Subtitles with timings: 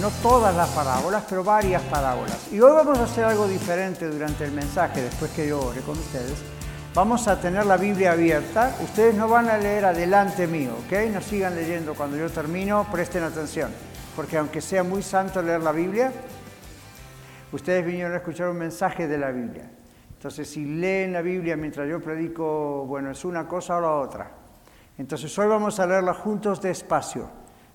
[0.00, 2.52] no todas las parábolas, pero varias parábolas.
[2.52, 5.98] Y hoy vamos a hacer algo diferente durante el mensaje, después que yo ore con
[5.98, 6.34] ustedes.
[6.94, 8.74] Vamos a tener la Biblia abierta.
[8.82, 11.10] Ustedes no van a leer adelante mío, ¿ok?
[11.12, 11.94] No sigan leyendo.
[11.94, 13.70] Cuando yo termino, presten atención.
[14.14, 16.12] Porque aunque sea muy santo leer la Biblia,
[17.52, 19.70] ustedes vinieron a escuchar un mensaje de la Biblia.
[20.14, 24.30] Entonces, si leen la Biblia mientras yo predico, bueno, es una cosa o la otra.
[24.96, 27.28] Entonces, hoy vamos a leerla juntos despacio.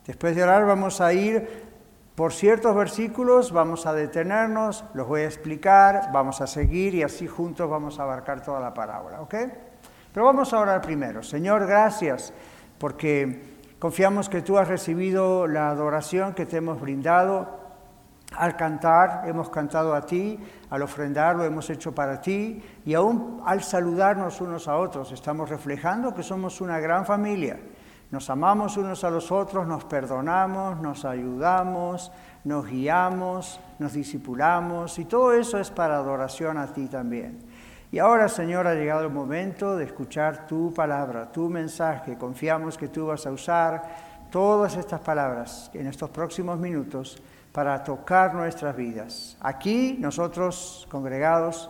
[0.06, 1.71] Después de orar, vamos a ir
[2.16, 7.26] por ciertos versículos vamos a detenernos, los voy a explicar, vamos a seguir y así
[7.26, 9.36] juntos vamos a abarcar toda la parábola, ¿ok?
[10.14, 11.24] Pero vamos a orar primero.
[11.24, 12.34] Señor, gracias
[12.78, 17.62] porque confiamos que tú has recibido la adoración que te hemos brindado.
[18.36, 23.42] Al cantar, hemos cantado a ti, al ofrendar lo hemos hecho para ti y aún
[23.46, 27.60] al saludarnos unos a otros estamos reflejando que somos una gran familia
[28.12, 32.12] nos amamos unos a los otros, nos perdonamos, nos ayudamos,
[32.44, 37.40] nos guiamos, nos discipulamos y todo eso es para adoración a ti también.
[37.92, 42.18] Y ahora, Señor, ha llegado el momento de escuchar tu palabra, tu mensaje.
[42.18, 43.84] Confiamos que tú vas a usar
[44.30, 49.38] todas estas palabras en estos próximos minutos para tocar nuestras vidas.
[49.42, 51.70] Aquí, nosotros congregados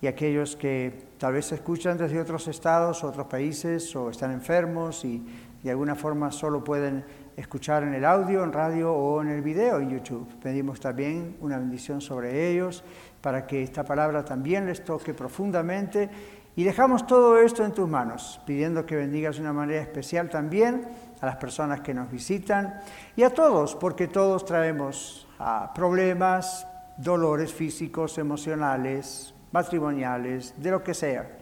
[0.00, 5.24] y aquellos que tal vez escuchan desde otros estados, otros países o están enfermos y
[5.62, 7.04] de alguna forma solo pueden
[7.36, 10.28] escuchar en el audio, en radio o en el video en YouTube.
[10.42, 12.84] Pedimos también una bendición sobre ellos
[13.20, 16.10] para que esta palabra también les toque profundamente
[16.54, 20.86] y dejamos todo esto en tus manos, pidiendo que bendigas de una manera especial también
[21.20, 22.80] a las personas que nos visitan
[23.16, 26.66] y a todos, porque todos traemos ah, problemas,
[26.98, 31.38] dolores físicos, emocionales, matrimoniales, de lo que sea.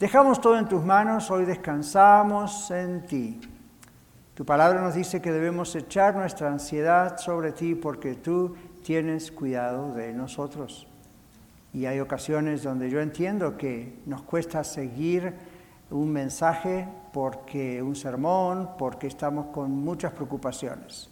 [0.00, 3.38] Dejamos todo en tus manos, hoy descansamos en ti.
[4.32, 9.92] Tu palabra nos dice que debemos echar nuestra ansiedad sobre ti porque tú tienes cuidado
[9.92, 10.86] de nosotros.
[11.74, 15.34] Y hay ocasiones donde yo entiendo que nos cuesta seguir
[15.90, 21.10] un mensaje porque un sermón, porque estamos con muchas preocupaciones.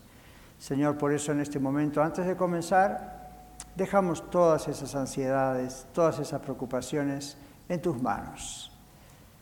[0.58, 6.40] Señor, por eso en este momento, antes de comenzar, dejamos todas esas ansiedades, todas esas
[6.40, 7.36] preocupaciones
[7.68, 8.67] en tus manos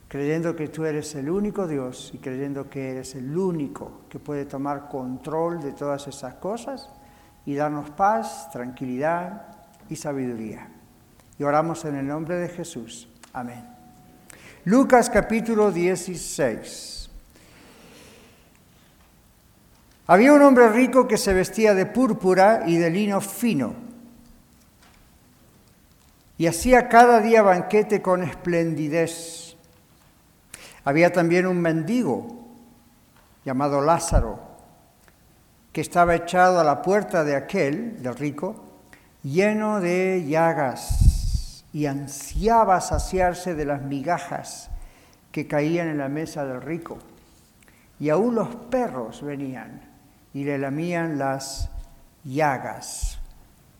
[0.09, 4.45] creyendo que tú eres el único Dios y creyendo que eres el único que puede
[4.45, 6.91] tomar control de todas esas cosas
[7.45, 9.43] y darnos paz, tranquilidad
[9.89, 10.69] y sabiduría.
[11.39, 13.09] Y oramos en el nombre de Jesús.
[13.33, 13.65] Amén.
[14.65, 17.11] Lucas capítulo 16.
[20.09, 23.87] Había un hombre rico que se vestía de púrpura y de lino fino
[26.39, 29.46] y hacía cada día banquete con esplendidez
[30.87, 32.29] había también un mendigo
[33.45, 34.39] llamado Lázaro,
[35.73, 38.55] que estaba echado a la puerta de aquel, del rico,
[39.25, 44.71] lleno de llagas, y ansiaba saciarse de las migajas
[45.33, 46.99] que caían en la mesa del rico.
[47.99, 49.81] Y aún los perros venían
[50.33, 51.69] y le lamían las
[52.23, 53.19] llagas.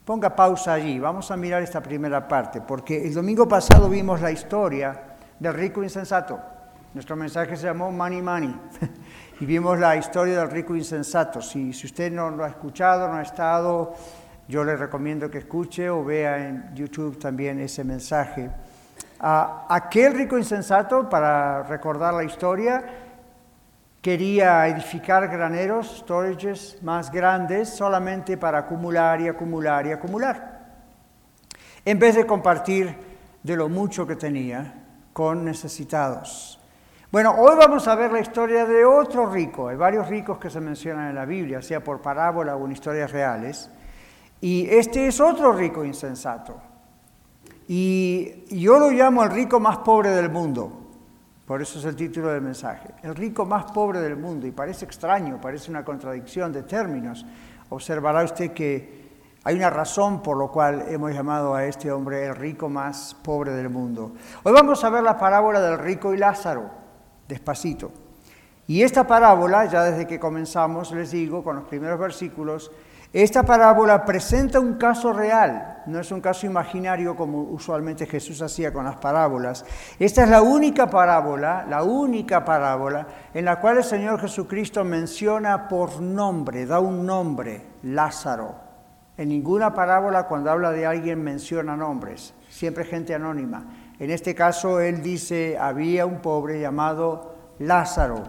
[0.05, 4.33] Ponga pausa allí, vamos a mirar esta primera parte, porque el domingo pasado vimos la
[4.33, 5.01] historia
[5.39, 6.56] del rico insensato.
[6.97, 8.59] Nuestro mensaje se llamó Money Money
[9.41, 11.43] y vimos la historia del rico insensato.
[11.43, 13.93] Si, si usted no lo ha escuchado, no ha estado,
[14.49, 18.51] yo le recomiendo que escuche o vea en YouTube también ese mensaje.
[19.21, 22.83] aquel rico insensato, para recordar la historia,
[24.01, 30.65] quería edificar graneros, storages más grandes, solamente para acumular y acumular y acumular,
[31.85, 32.97] en vez de compartir
[33.43, 34.73] de lo mucho que tenía
[35.13, 36.56] con necesitados.
[37.17, 39.69] Bueno, hoy vamos a ver la historia de otro rico.
[39.69, 43.11] Hay varios ricos que se mencionan en la Biblia, sea por parábola o en historias
[43.11, 43.71] reales.
[44.39, 46.61] Y este es otro rico insensato.
[47.69, 50.91] Y yo lo llamo el rico más pobre del mundo.
[51.47, 52.91] Por eso es el título del mensaje.
[53.03, 54.47] El rico más pobre del mundo.
[54.47, 57.25] Y parece extraño, parece una contradicción de términos.
[57.71, 59.07] Observará usted que
[59.43, 63.53] hay una razón por la cual hemos llamado a este hombre el rico más pobre
[63.53, 64.13] del mundo.
[64.43, 66.85] Hoy vamos a ver la parábola del rico y Lázaro
[67.29, 67.91] despacito.
[68.67, 72.71] Y esta parábola, ya desde que comenzamos, les digo, con los primeros versículos,
[73.13, 78.73] Esta parábola presenta un caso real, no es un caso imaginario como usualmente Jesús hacía
[78.73, 79.65] con las parábolas.
[79.99, 85.69] Esta es la única parábola, la única parábola en la cual el Señor Jesucristo menciona
[85.69, 88.55] por nombre, da un nombre, Lázaro.
[89.17, 93.65] En ninguna parábola cuando habla de alguien menciona nombres, siempre gente anónima.
[93.99, 98.25] En este caso él dice, había un pobre llamado Lázaro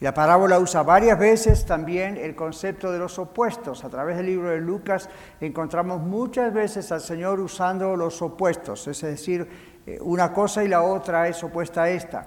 [0.00, 3.84] la parábola usa varias veces también el concepto de los opuestos.
[3.84, 5.10] A través del libro de Lucas
[5.42, 10.82] encontramos muchas veces al Señor usando los opuestos, es decir, eh, una cosa y la
[10.82, 12.26] otra es opuesta a esta.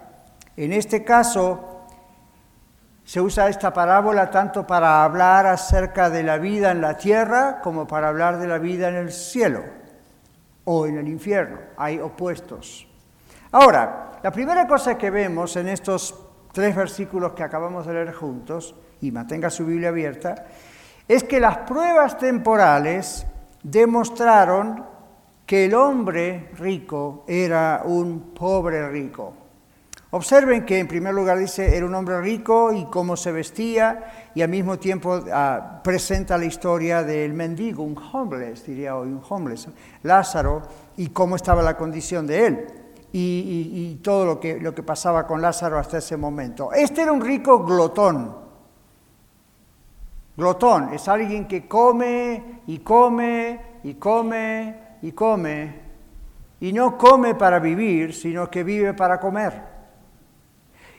[0.56, 1.88] En este caso,
[3.04, 7.88] se usa esta parábola tanto para hablar acerca de la vida en la tierra como
[7.88, 9.83] para hablar de la vida en el cielo
[10.65, 11.57] o en el infierno.
[11.77, 12.88] Hay opuestos.
[13.51, 16.15] Ahora, la primera cosa que vemos en estos
[16.51, 20.45] tres versículos que acabamos de leer juntos, y mantenga su Biblia abierta,
[21.07, 23.25] es que las pruebas temporales
[23.62, 24.86] demostraron
[25.45, 29.33] que el hombre rico era un pobre rico.
[30.15, 34.44] Observen que en primer lugar dice era un hombre rico y cómo se vestía y
[34.44, 39.69] al mismo tiempo ah, presenta la historia del mendigo, un homeless, diría hoy, un homeless,
[40.04, 40.62] Lázaro,
[40.98, 42.68] y cómo estaba la condición de él
[43.12, 46.71] y, todo lo que, lo que pasaba con Lázaro hasta ese momento.
[46.74, 48.38] Este era un rico glotón.
[50.38, 55.81] Glotón es alguien que come y come y come y come
[56.60, 59.73] y no come para vivir, sino que vive para comer.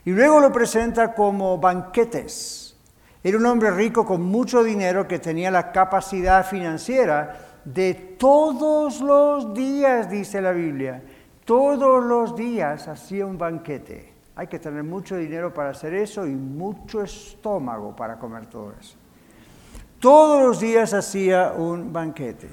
[0.05, 2.77] Y luego lo presenta como banquetes.
[3.23, 9.55] Era un hombre rico con mucho dinero que tenía la capacidad financiera de todos los
[9.55, 11.03] días, dice la Biblia,
[11.47, 14.13] todos los días hacía un banquete.
[14.37, 18.97] Hay que tener mucho dinero para hacer eso y mucho estómago para comer todo eso.
[20.01, 22.49] Todos los días hacía un banquete.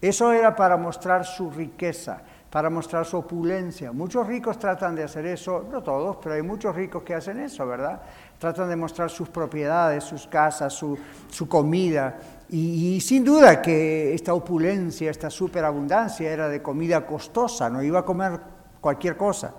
[0.00, 2.22] Eso era para mostrar su riqueza,
[2.56, 3.92] para mostrar su opulencia.
[3.92, 7.66] Muchos ricos tratan de hacer eso, no todos, pero hay muchos ricos que hacen eso,
[7.66, 8.00] ¿verdad?
[8.38, 10.98] Tratan de mostrar sus propiedades, sus casas, su,
[11.28, 12.18] su comida.
[12.48, 18.04] Y, sin duda que esta opulencia, esta superabundancia era de comida costosa, no iba a
[18.06, 18.40] comer
[18.80, 19.52] cualquier cosa.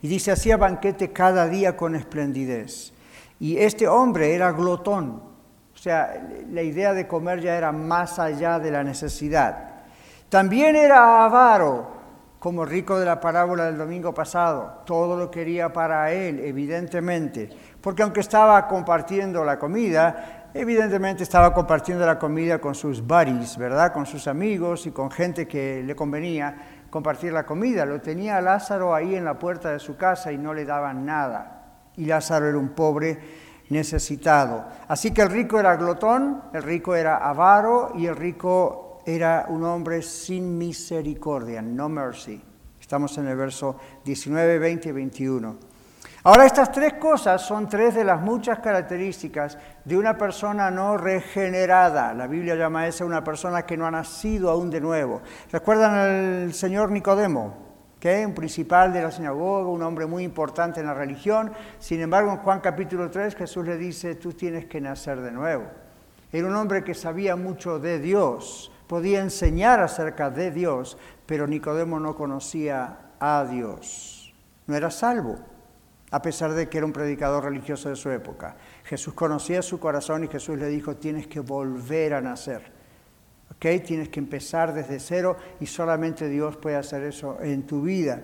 [0.00, 2.94] Y dice, hacía banquete cada día con esplendidez.
[3.38, 5.20] Y este hombre era glotón,
[5.74, 9.75] o sea, la idea de comer ya era más allá de la necesidad.
[10.28, 11.94] También era avaro,
[12.38, 14.82] como rico de la parábola del domingo pasado.
[14.84, 17.48] Todo lo quería para él, evidentemente,
[17.80, 23.92] porque aunque estaba compartiendo la comida, Evidentemente estaba compartiendo la comida con sus buddies, ¿verdad?
[23.92, 27.84] Con sus amigos y con gente que le convenía compartir la comida.
[27.84, 31.82] Lo tenía Lázaro ahí en la puerta de su casa y no le daban nada.
[31.96, 33.18] Y Lázaro era un pobre
[33.68, 34.64] necesitado.
[34.88, 39.64] Así que el rico era glotón, el rico era avaro y el rico era un
[39.64, 42.42] hombre sin misericordia, no mercy.
[42.80, 45.56] Estamos en el verso 19, 20 y 21.
[46.24, 52.12] Ahora, estas tres cosas son tres de las muchas características de una persona no regenerada.
[52.14, 55.22] La Biblia llama a esa una persona que no ha nacido aún de nuevo.
[55.52, 57.66] ¿Recuerdan al señor Nicodemo?
[58.00, 61.52] que un principal de la sinagoga, un hombre muy importante en la religión.
[61.78, 65.64] Sin embargo, en Juan capítulo 3 Jesús le dice, tú tienes que nacer de nuevo.
[66.30, 72.00] Era un hombre que sabía mucho de Dios, podía enseñar acerca de Dios, pero Nicodemo
[72.00, 74.34] no conocía a Dios,
[74.66, 75.38] no era salvo
[76.10, 78.56] a pesar de que era un predicador religioso de su época.
[78.84, 82.62] Jesús conocía su corazón y Jesús le dijo, tienes que volver a nacer.
[83.50, 83.84] ¿ok?
[83.84, 88.22] Tienes que empezar desde cero y solamente Dios puede hacer eso en tu vida.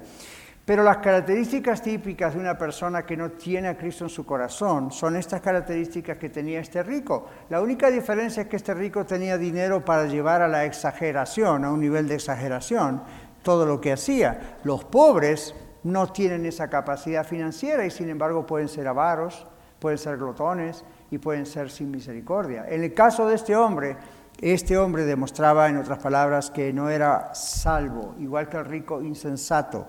[0.65, 4.93] Pero las características típicas de una persona que no tiene a Cristo en su corazón
[4.93, 7.27] son estas características que tenía este rico.
[7.51, 11.73] La única diferencia es que este rico tenía dinero para llevar a la exageración, a
[11.73, 13.03] un nivel de exageración,
[13.43, 14.59] todo lo que hacía.
[14.63, 15.53] Los pobres
[15.83, 19.45] no tienen esa capacidad financiera y sin embargo pueden ser avaros,
[19.81, 22.67] pueden ser glotones y pueden ser sin misericordia.
[22.69, 23.97] En el caso de este hombre,
[24.41, 29.89] este hombre demostraba, en otras palabras, que no era salvo, igual que el rico insensato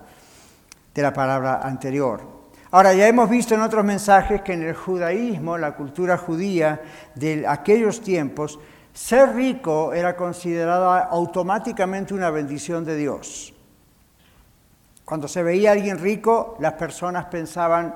[0.94, 2.34] de la palabra anterior.
[2.70, 6.80] Ahora, ya hemos visto en otros mensajes que en el judaísmo, la cultura judía
[7.14, 8.58] de aquellos tiempos,
[8.92, 13.52] ser rico era considerado automáticamente una bendición de Dios.
[15.04, 17.94] Cuando se veía a alguien rico, las personas pensaban,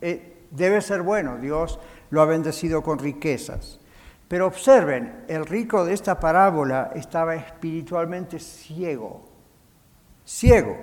[0.00, 1.78] eh, debe ser bueno, Dios
[2.10, 3.78] lo ha bendecido con riquezas.
[4.26, 9.22] Pero observen, el rico de esta parábola estaba espiritualmente ciego,
[10.24, 10.76] ciego,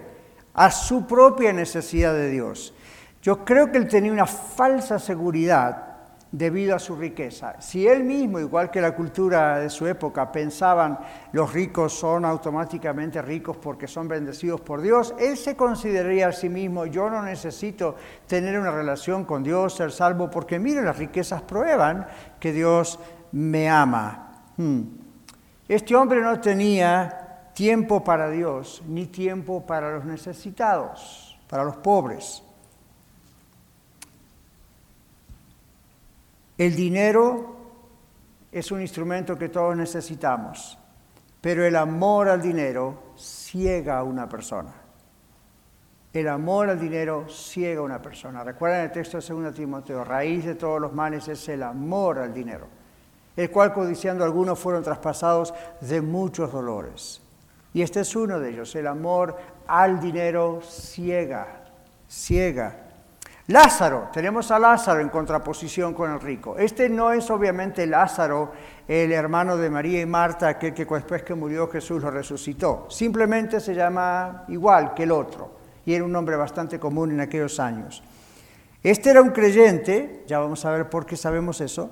[0.56, 2.74] a su propia necesidad de Dios.
[3.22, 5.96] Yo creo que él tenía una falsa seguridad
[6.32, 7.56] debido a su riqueza.
[7.62, 11.00] Si él mismo, igual que la cultura de su época, pensaban
[11.32, 16.50] los ricos son automáticamente ricos porque son bendecidos por Dios, él se consideraría a sí
[16.50, 17.96] mismo, yo no necesito
[18.28, 22.06] tener una relación con Dios, ser salvo, porque mire, las riquezas prueban
[22.40, 23.00] que Dios
[23.32, 24.44] me ama.
[24.58, 24.82] Hmm.
[25.68, 27.25] Este hombre no tenía
[27.56, 32.44] tiempo para Dios, ni tiempo para los necesitados, para los pobres.
[36.58, 37.56] El dinero
[38.52, 40.78] es un instrumento que todos necesitamos,
[41.42, 44.74] pero el amor al dinero ciega a una persona.
[46.14, 48.44] El amor al dinero ciega a una persona.
[48.44, 52.34] Recuerden el texto de 2 Timoteo, raíz de todos los males es el amor al
[52.34, 52.68] dinero,
[53.36, 57.25] el cual codiciando algunos fueron traspasados de muchos dolores.
[57.76, 59.36] Y este es uno de ellos, el amor
[59.68, 61.46] al dinero ciega,
[62.08, 62.74] ciega.
[63.48, 66.56] Lázaro, tenemos a Lázaro en contraposición con el rico.
[66.58, 68.54] Este no es obviamente Lázaro,
[68.88, 72.88] el hermano de María y Marta, aquel que después que murió Jesús lo resucitó.
[72.90, 75.52] Simplemente se llama igual que el otro
[75.86, 78.02] y era un nombre bastante común en aquellos años.
[78.82, 81.90] Este era un creyente, ya vamos a ver por qué sabemos eso,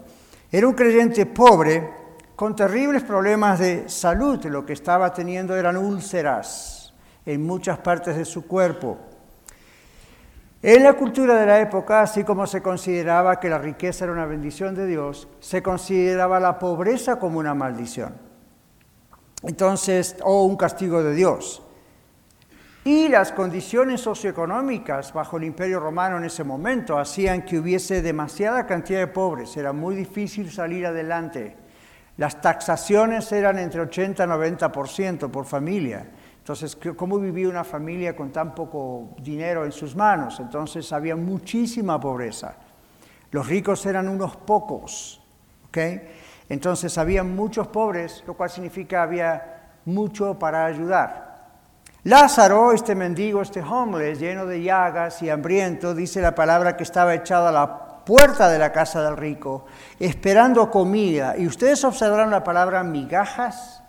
[0.49, 2.02] era un creyente pobre
[2.35, 4.43] con terribles problemas de salud.
[4.45, 6.93] Lo que estaba teniendo eran úlceras
[7.25, 8.97] en muchas partes de su cuerpo.
[10.61, 14.25] En la cultura de la época, así como se consideraba que la riqueza era una
[14.25, 18.13] bendición de Dios, se consideraba la pobreza como una maldición.
[19.41, 21.61] Entonces, o un castigo de Dios.
[22.85, 28.65] Y las condiciones socioeconómicas bajo el Imperio Romano en ese momento hacían que hubiese demasiada
[28.65, 31.62] cantidad de pobres, era muy difícil salir adelante.
[32.17, 36.05] Las taxaciones eran entre 80 y 90% por familia.
[36.37, 40.39] Entonces, ¿cómo vivía una familia con tan poco dinero en sus manos?
[40.39, 42.55] Entonces había muchísima pobreza.
[43.31, 45.21] Los ricos eran unos pocos,
[45.67, 45.77] ¿ok?
[46.49, 51.33] Entonces había muchos pobres, lo cual significa había mucho para ayudar.
[52.03, 57.15] Lázaro, este mendigo, este homeless, lleno de llagas y hambriento, dice la palabra que estaba
[57.15, 59.65] echado a la puerta de la casa del rico,
[59.99, 61.35] esperando comida.
[61.37, 63.81] Y ustedes observaron la palabra migajas.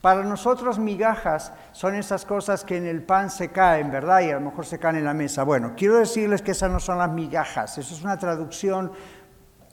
[0.00, 4.20] Para nosotros migajas son esas cosas que en el pan se caen, ¿verdad?
[4.20, 5.42] Y a lo mejor se caen en la mesa.
[5.42, 7.78] Bueno, quiero decirles que esas no son las migajas.
[7.78, 8.92] Eso es una traducción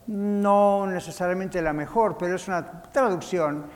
[0.06, 3.66] no necesariamente la mejor, pero es una traducción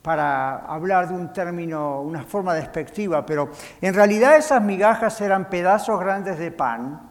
[0.00, 5.98] para hablar de un término, una forma despectiva, pero en realidad esas migajas eran pedazos
[5.98, 7.05] grandes de pan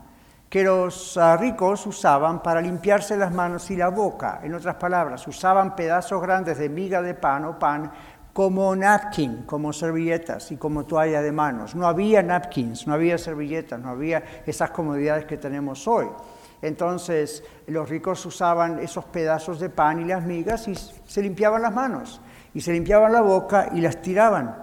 [0.55, 4.39] que los ricos usaban para limpiarse las manos y la boca.
[4.41, 7.91] En otras palabras, usaban pedazos grandes de miga de pan o pan
[8.31, 11.75] como napkin, como servilletas y como toalla de manos.
[11.75, 16.07] No había napkins, no había servilletas, no había esas comodidades que tenemos hoy.
[16.61, 21.73] Entonces los ricos usaban esos pedazos de pan y las migas y se limpiaban las
[21.73, 22.21] manos
[22.53, 24.55] y se limpiaban la boca y las tiraban.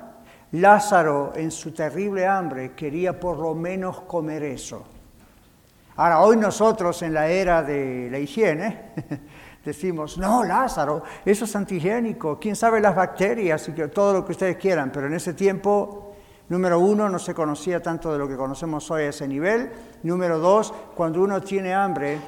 [0.53, 4.87] Lázaro en su terrible hambre quería por lo menos comer eso.
[5.97, 8.93] Ahora, hoy nosotros en la era de la higiene,
[9.65, 14.57] decimos, no, Lázaro, eso es antigénico, quién sabe las bacterias y todo lo que ustedes
[14.57, 16.15] quieran, pero en ese tiempo,
[16.49, 19.71] número uno, no se conocía tanto de lo que conocemos hoy a ese nivel,
[20.03, 22.19] número dos, cuando uno tiene hambre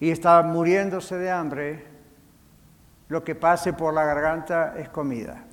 [0.00, 1.86] y está muriéndose de hambre,
[3.08, 5.44] lo que pase por la garganta es comida.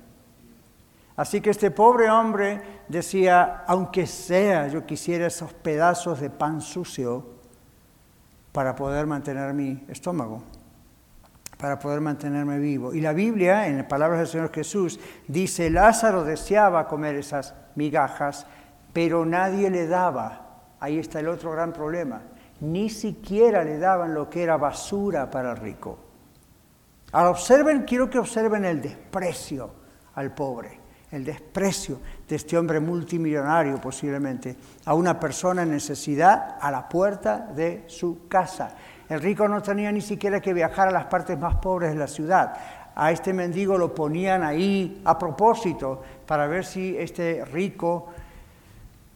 [1.16, 7.32] Así que este pobre hombre decía, aunque sea yo quisiera esos pedazos de pan sucio,
[8.52, 10.42] para poder mantener mi estómago,
[11.56, 12.92] para poder mantenerme vivo.
[12.92, 18.46] Y la Biblia, en las palabras del Señor Jesús, dice, Lázaro deseaba comer esas migajas,
[18.92, 20.60] pero nadie le daba.
[20.80, 22.22] Ahí está el otro gran problema.
[22.60, 25.98] Ni siquiera le daban lo que era basura para el rico.
[27.12, 29.70] Ahora observen, quiero que observen el desprecio
[30.14, 30.81] al pobre
[31.12, 37.50] el desprecio de este hombre multimillonario posiblemente a una persona en necesidad a la puerta
[37.54, 38.74] de su casa.
[39.08, 42.06] El rico no tenía ni siquiera que viajar a las partes más pobres de la
[42.06, 42.54] ciudad.
[42.94, 48.08] A este mendigo lo ponían ahí a propósito para ver si este rico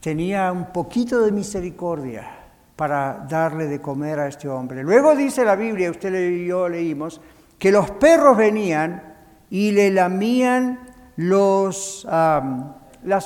[0.01, 2.31] tenía un poquito de misericordia
[2.77, 4.83] para darle de comer a este hombre.
[4.83, 7.23] Luego dice la Biblia, usted y yo leímos,
[7.59, 9.15] que los perros venían
[9.49, 10.86] y le lamían
[11.17, 12.05] las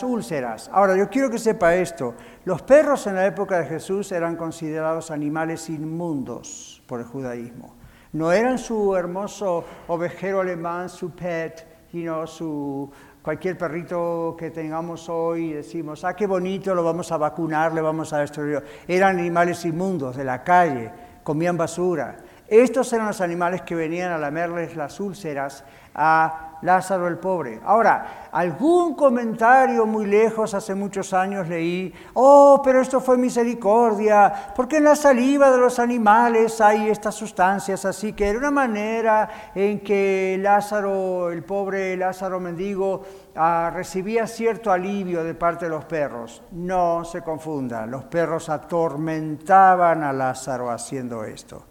[0.03, 0.71] úlceras.
[0.73, 2.15] Ahora, yo quiero que sepa esto.
[2.45, 7.77] Los perros en la época de Jesús eran considerados animales inmundos por el judaísmo.
[8.13, 12.91] No eran su hermoso ovejero alemán, su pet, sino su,
[13.23, 18.13] cualquier perrito que tengamos hoy, decimos, ah, qué bonito, lo vamos a vacunar, le vamos
[18.13, 18.63] a destruir.
[18.89, 20.91] Eran animales inmundos de la calle,
[21.23, 22.19] comían basura.
[22.49, 27.61] Estos eran los animales que venían a lamerles las úlceras a Lázaro el pobre.
[27.64, 34.79] Ahora, algún comentario muy lejos hace muchos años leí, oh, pero esto fue misericordia, porque
[34.79, 39.81] en la saliva de los animales hay estas sustancias, así que era una manera en
[39.81, 43.02] que Lázaro, el pobre Lázaro mendigo,
[43.37, 46.43] ah, recibía cierto alivio de parte de los perros.
[46.52, 51.70] No se confunda, los perros atormentaban a Lázaro haciendo esto.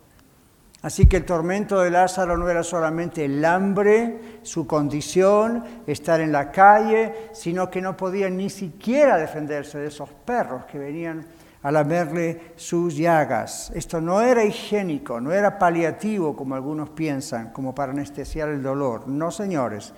[0.81, 6.31] Así que el tormento de Lázaro no era solamente el hambre, su condición, estar en
[6.31, 11.25] la calle, sino que no podía ni siquiera defenderse de esos perros que venían
[11.63, 13.71] a lamerle sus llagas.
[13.75, 19.05] Esto no era higiénico, no era paliativo como algunos piensan, como para anestesiar el dolor.
[19.05, 19.93] No, señores.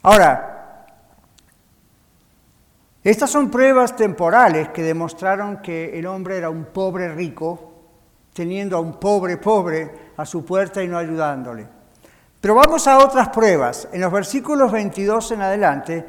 [0.00, 0.86] Ahora,
[3.04, 7.67] estas son pruebas temporales que demostraron que el hombre era un pobre rico
[8.38, 11.66] teniendo a un pobre pobre a su puerta y no ayudándole.
[12.40, 13.88] Pero vamos a otras pruebas.
[13.92, 16.06] En los versículos 22 en adelante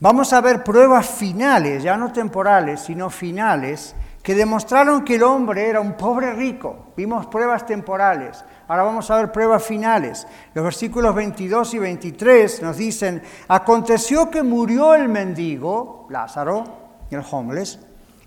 [0.00, 5.68] vamos a ver pruebas finales, ya no temporales, sino finales, que demostraron que el hombre
[5.68, 6.86] era un pobre rico.
[6.96, 8.44] Vimos pruebas temporales.
[8.66, 10.26] Ahora vamos a ver pruebas finales.
[10.52, 16.64] Los versículos 22 y 23 nos dicen, aconteció que murió el mendigo, Lázaro,
[17.12, 17.78] el homeless,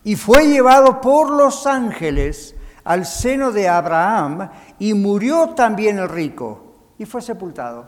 [0.06, 4.50] y fue llevado por los ángeles al seno de Abraham
[4.80, 7.86] y murió también el rico y fue sepultado.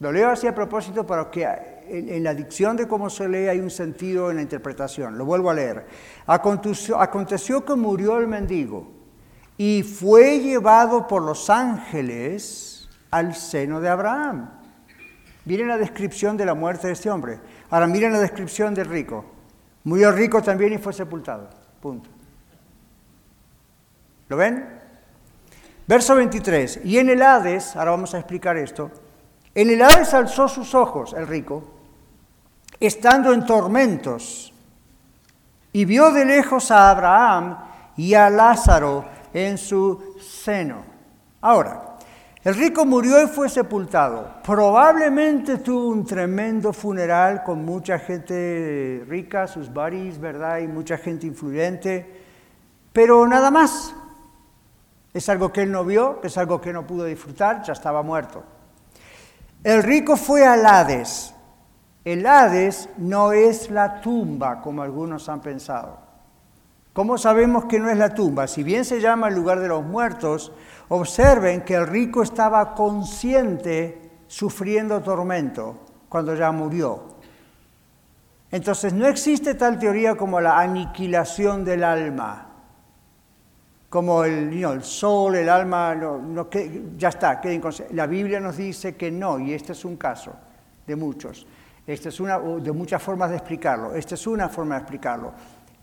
[0.00, 1.46] Lo leo así a propósito para que
[1.86, 5.18] en, la dicción de cómo se lee hay un sentido en la interpretación.
[5.18, 5.86] Lo vuelvo a leer.
[6.26, 8.90] Aconteció, que murió el mendigo
[9.58, 14.50] y fue llevado por los ángeles al seno de Abraham.
[15.44, 17.40] Miren la descripción de la muerte de este hombre.
[17.68, 19.24] Ahora miren la descripción del rico.
[19.84, 21.50] Murió rico también y fue sepultado.
[21.80, 22.09] Punto.
[24.30, 24.64] ¿Lo ven?
[25.88, 26.82] Verso 23.
[26.84, 28.92] Y en el Hades, ahora vamos a explicar esto,
[29.52, 31.64] en el Hades alzó sus ojos, el rico,
[32.78, 34.54] estando en tormentos,
[35.72, 37.58] y vio de lejos a Abraham
[37.96, 40.84] y a Lázaro en su seno.
[41.40, 41.96] Ahora,
[42.44, 44.34] el rico murió y fue sepultado.
[44.44, 50.58] Probablemente tuvo un tremendo funeral con mucha gente rica, sus buddies, ¿verdad?
[50.58, 52.08] Y mucha gente influyente,
[52.92, 53.96] pero nada más.
[55.12, 58.44] Es algo que él no vio, es algo que no pudo disfrutar, ya estaba muerto.
[59.64, 61.34] El rico fue al Hades.
[62.04, 65.98] El Hades no es la tumba, como algunos han pensado.
[66.92, 68.46] ¿Cómo sabemos que no es la tumba?
[68.46, 70.52] Si bien se llama el lugar de los muertos,
[70.88, 75.76] observen que el rico estaba consciente sufriendo tormento
[76.08, 77.16] cuando ya murió.
[78.50, 82.49] Entonces no existe tal teoría como la aniquilación del alma
[83.90, 87.40] como el, el sol, el alma, no, que, ya está,
[87.90, 90.32] la Biblia nos dice que no, y este es un caso
[90.86, 91.44] de muchos.
[91.84, 93.92] Esta es una, de muchas formas de explicarlo.
[93.96, 95.32] Esta es una forma de explicarlo.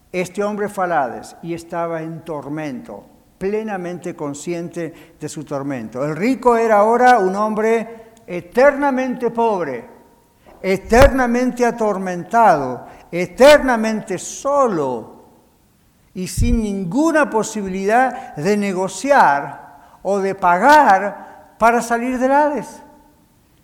[0.10, 3.04] Este hombre falades y estaba en tormento,
[3.38, 6.06] plenamente consciente de su tormento.
[6.06, 9.86] El rico era ahora un hombre eternamente pobre,
[10.62, 15.17] eternamente atormentado, eternamente solo,
[16.18, 22.82] y sin ninguna posibilidad de negociar o de pagar para salir del Hades.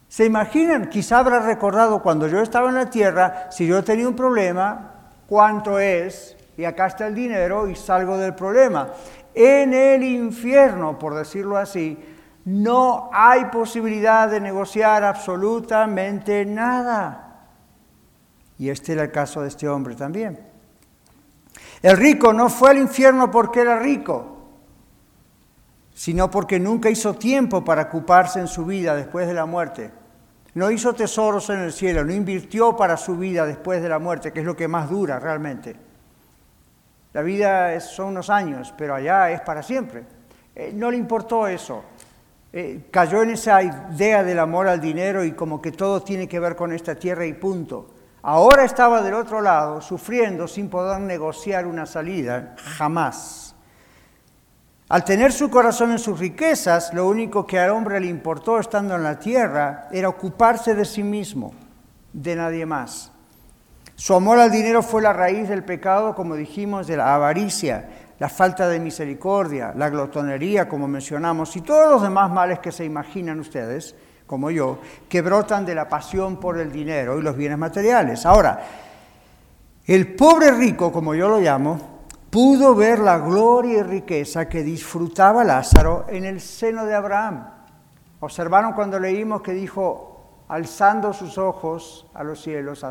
[0.08, 0.88] ¿Se imaginan?
[0.88, 4.92] Quizá habrá recordado cuando yo estaba en la tierra, si yo tenía un problema,
[5.26, 8.89] cuánto es, y acá está el dinero y salgo del problema.
[9.34, 11.98] En el infierno, por decirlo así,
[12.46, 17.48] no hay posibilidad de negociar absolutamente nada.
[18.60, 20.53] Y este era el caso de este hombre también.
[21.84, 24.38] El rico no fue al infierno porque era rico,
[25.93, 29.91] sino porque nunca hizo tiempo para ocuparse en su vida después de la muerte.
[30.54, 34.32] No hizo tesoros en el cielo, no invirtió para su vida después de la muerte,
[34.32, 35.76] que es lo que más dura realmente.
[37.12, 40.06] La vida son unos años, pero allá es para siempre.
[40.56, 41.84] Eh, no le importó eso.
[42.54, 46.39] Eh, cayó en esa idea del amor al dinero y como que todo tiene que
[46.39, 47.92] ver con esta tierra y punto.
[48.25, 53.53] Ahora estaba del otro lado, sufriendo sin poder negociar una salida, jamás.
[54.88, 58.95] Al tener su corazón en sus riquezas, lo único que al hombre le importó estando
[58.95, 61.53] en la tierra era ocuparse de sí mismo,
[62.13, 63.12] de nadie más.
[63.95, 68.29] Su amor al dinero fue la raíz del pecado, como dijimos, de la avaricia, la
[68.29, 73.41] falta de misericordia, la glotonería, como mencionamos, y todos los demás males que se imaginan
[73.41, 78.25] ustedes como yo, que brotan de la pasión por el dinero y los bienes materiales.
[78.25, 78.63] Ahora,
[79.86, 81.93] el pobre rico, como yo lo llamo,
[82.29, 87.47] pudo ver la gloria y riqueza que disfrutaba Lázaro en el seno de Abraham.
[88.19, 92.86] Observaron cuando leímos que dijo, alzando sus ojos a los cielos,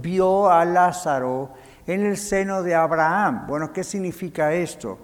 [0.00, 1.50] vio a Lázaro
[1.86, 3.46] en el seno de Abraham.
[3.46, 4.98] Bueno, ¿qué significa esto?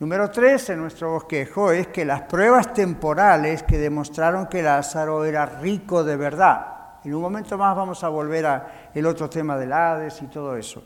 [0.00, 5.44] Número tres en nuestro bosquejo es que las pruebas temporales que demostraron que Lázaro era
[5.44, 7.00] rico de verdad.
[7.02, 10.56] En un momento más vamos a volver a el otro tema del Hades y todo
[10.56, 10.84] eso.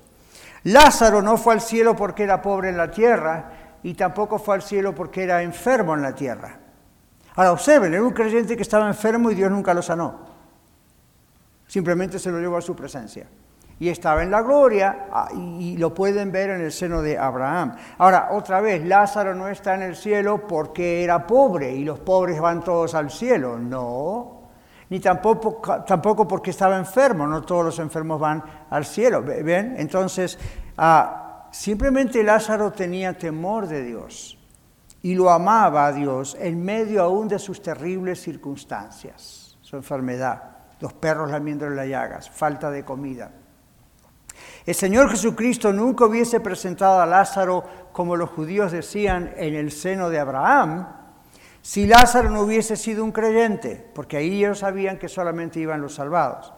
[0.65, 4.63] Lázaro no fue al cielo porque era pobre en la tierra y tampoco fue al
[4.63, 6.59] cielo porque era enfermo en la tierra.
[7.35, 10.21] Ahora observen, era un creyente que estaba enfermo y Dios nunca lo sanó.
[11.67, 13.27] Simplemente se lo llevó a su presencia
[13.83, 17.75] y estaba en la gloria ah, y lo pueden ver en el seno de Abraham.
[17.99, 22.41] Ahora, otra vez, Lázaro no está en el cielo porque era pobre y los pobres
[22.41, 24.43] van todos al cielo, no.
[24.89, 29.21] Ni tampoco, tampoco porque estaba enfermo, no todos los enfermos van al cielo.
[29.21, 29.75] ¿Ven?
[29.77, 30.39] Entonces,
[30.79, 34.39] ah, simplemente Lázaro tenía temor de Dios
[35.03, 40.41] y lo amaba a Dios en medio aún de sus terribles circunstancias, su enfermedad,
[40.79, 43.42] los perros lamiéndole las llagas, falta de comida.
[44.65, 50.09] El Señor Jesucristo nunca hubiese presentado a Lázaro, como los judíos decían, en el seno
[50.09, 50.89] de Abraham,
[51.63, 55.95] si Lázaro no hubiese sido un creyente, porque ahí ellos sabían que solamente iban los
[55.95, 56.53] salvados.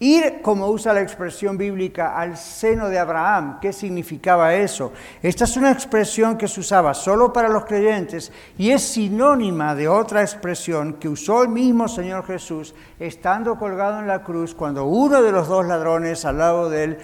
[0.00, 4.92] Ir, como usa la expresión bíblica, al seno de Abraham, ¿qué significaba eso?
[5.22, 9.86] Esta es una expresión que se usaba solo para los creyentes y es sinónima de
[9.86, 15.22] otra expresión que usó el mismo Señor Jesús estando colgado en la cruz cuando uno
[15.22, 16.98] de los dos ladrones al lado de él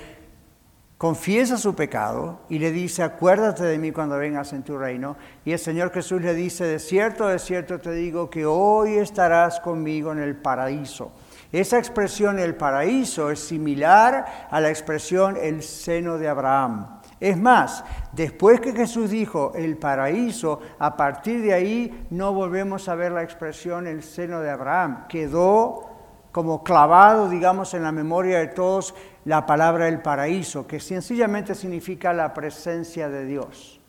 [1.01, 5.17] confiesa su pecado y le dice, acuérdate de mí cuando vengas en tu reino.
[5.47, 9.61] Y el Señor Jesús le dice, de cierto, de cierto te digo que hoy estarás
[9.61, 11.13] conmigo en el paraíso.
[11.53, 17.01] Esa expresión el paraíso es similar a la expresión el seno de Abraham.
[17.19, 17.83] Es más,
[18.13, 23.23] después que Jesús dijo el paraíso, a partir de ahí no volvemos a ver la
[23.23, 25.07] expresión el seno de Abraham.
[25.09, 25.90] Quedó
[26.33, 32.13] como clavado, digamos, en la memoria de todos la palabra el paraíso, que sencillamente significa
[32.13, 33.81] la presencia de Dios.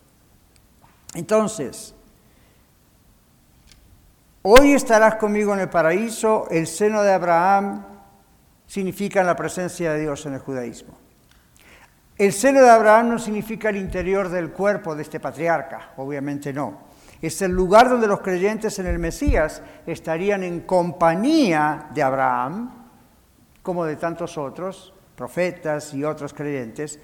[1.14, 1.94] Entonces,
[4.42, 7.84] hoy estarás conmigo en el paraíso, el seno de Abraham
[8.66, 10.94] significa la presencia de Dios en el judaísmo.
[12.16, 16.91] El seno de Abraham no significa el interior del cuerpo de este patriarca, obviamente no.
[17.22, 22.88] Es el lugar donde los creyentes en el Mesías estarían en compañía de Abraham,
[23.62, 26.98] como de tantos otros, profetas y otros creyentes,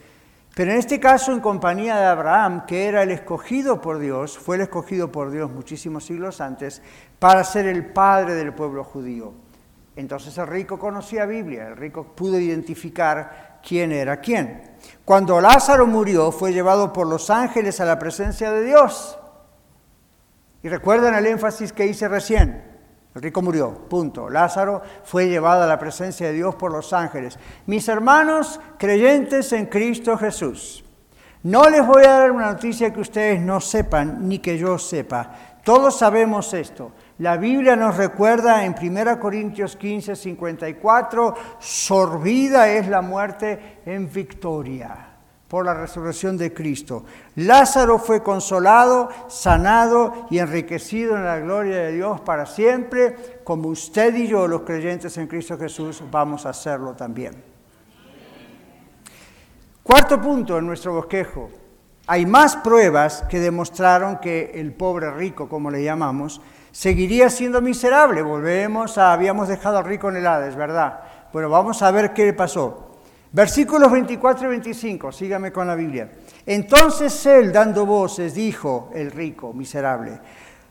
[0.54, 4.56] pero en este caso en compañía de Abraham, que era el escogido por Dios, fue
[4.56, 6.82] el escogido por Dios muchísimos siglos antes,
[7.20, 9.32] para ser el padre del pueblo judío.
[9.94, 14.62] Entonces el rico conocía Biblia, el rico pudo identificar quién era quién.
[15.04, 19.17] Cuando Lázaro murió, fue llevado por los ángeles a la presencia de Dios.
[20.62, 22.64] Y recuerdan el énfasis que hice recién.
[23.14, 24.28] El rico murió, punto.
[24.28, 27.38] Lázaro fue llevado a la presencia de Dios por los ángeles.
[27.66, 30.84] Mis hermanos creyentes en Cristo Jesús,
[31.42, 35.30] no les voy a dar una noticia que ustedes no sepan ni que yo sepa.
[35.64, 36.92] Todos sabemos esto.
[37.18, 45.07] La Biblia nos recuerda en 1 Corintios 15, 54, sorbida es la muerte en victoria
[45.48, 47.04] por la resurrección de Cristo.
[47.36, 54.14] Lázaro fue consolado, sanado y enriquecido en la gloria de Dios para siempre, como usted
[54.14, 57.42] y yo, los creyentes en Cristo Jesús, vamos a hacerlo también.
[59.82, 61.48] Cuarto punto en nuestro bosquejo.
[62.06, 68.20] Hay más pruebas que demostraron que el pobre rico, como le llamamos, seguiría siendo miserable.
[68.20, 71.00] Volvemos a, habíamos dejado al rico en el Hades, ¿verdad?
[71.32, 72.87] Bueno, vamos a ver qué le pasó.
[73.30, 76.10] Versículos 24 y 25, sígame con la Biblia.
[76.46, 80.18] Entonces él, dando voces, dijo, el rico, miserable,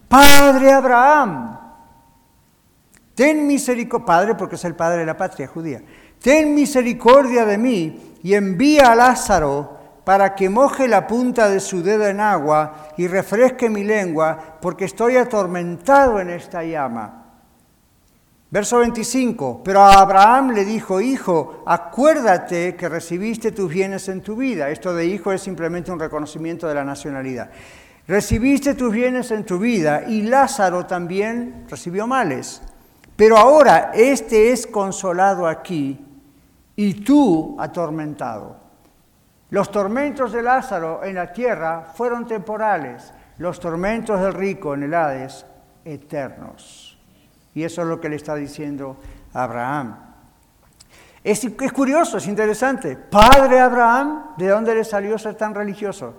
[0.08, 1.60] Padre Abraham,
[3.14, 5.82] ten misericordia, Padre porque es el Padre de la patria judía,
[6.22, 11.84] ten misericordia de mí y envía a Lázaro para que moje la punta de su
[11.84, 17.27] dedo en agua y refresque mi lengua, porque estoy atormentado en esta llama.
[18.50, 24.38] Verso 25, pero a Abraham le dijo, hijo, acuérdate que recibiste tus bienes en tu
[24.38, 24.70] vida.
[24.70, 27.50] Esto de hijo es simplemente un reconocimiento de la nacionalidad.
[28.08, 32.62] Recibiste tus bienes en tu vida y Lázaro también recibió males.
[33.18, 36.00] Pero ahora este es consolado aquí
[36.78, 38.56] y tú atormentado.
[39.50, 44.94] Los tormentos de Lázaro en la tierra fueron temporales, los tormentos del rico en el
[44.94, 45.46] Hades
[45.84, 46.87] eternos.
[47.58, 48.98] Y eso es lo que le está diciendo
[49.34, 49.98] Abraham.
[51.24, 52.96] Es, es curioso, es interesante.
[52.96, 56.14] Padre Abraham, ¿de dónde le salió ser tan religioso?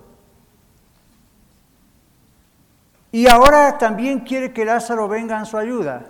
[3.13, 6.07] Y ahora también quiere que Lázaro venga en su ayuda.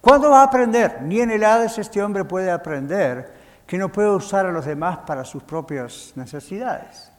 [0.00, 1.02] ¿Cuándo va a aprender?
[1.02, 3.34] Ni en el Hades este hombre puede aprender
[3.66, 7.12] que no puede usar a los demás para sus propias necesidades.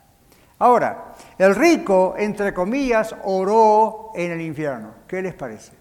[0.57, 4.95] Ahora, el rico, entre comillas, oró en el infierno.
[5.07, 5.76] ¿Qué les parece?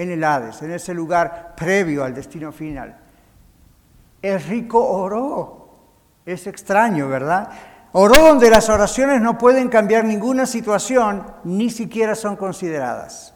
[0.00, 2.96] En el Hades, en ese lugar previo al destino final.
[4.22, 5.68] El rico oró.
[6.24, 7.50] Es extraño, ¿verdad?
[7.92, 13.34] Oró donde las oraciones no pueden cambiar ninguna situación, ni siquiera son consideradas.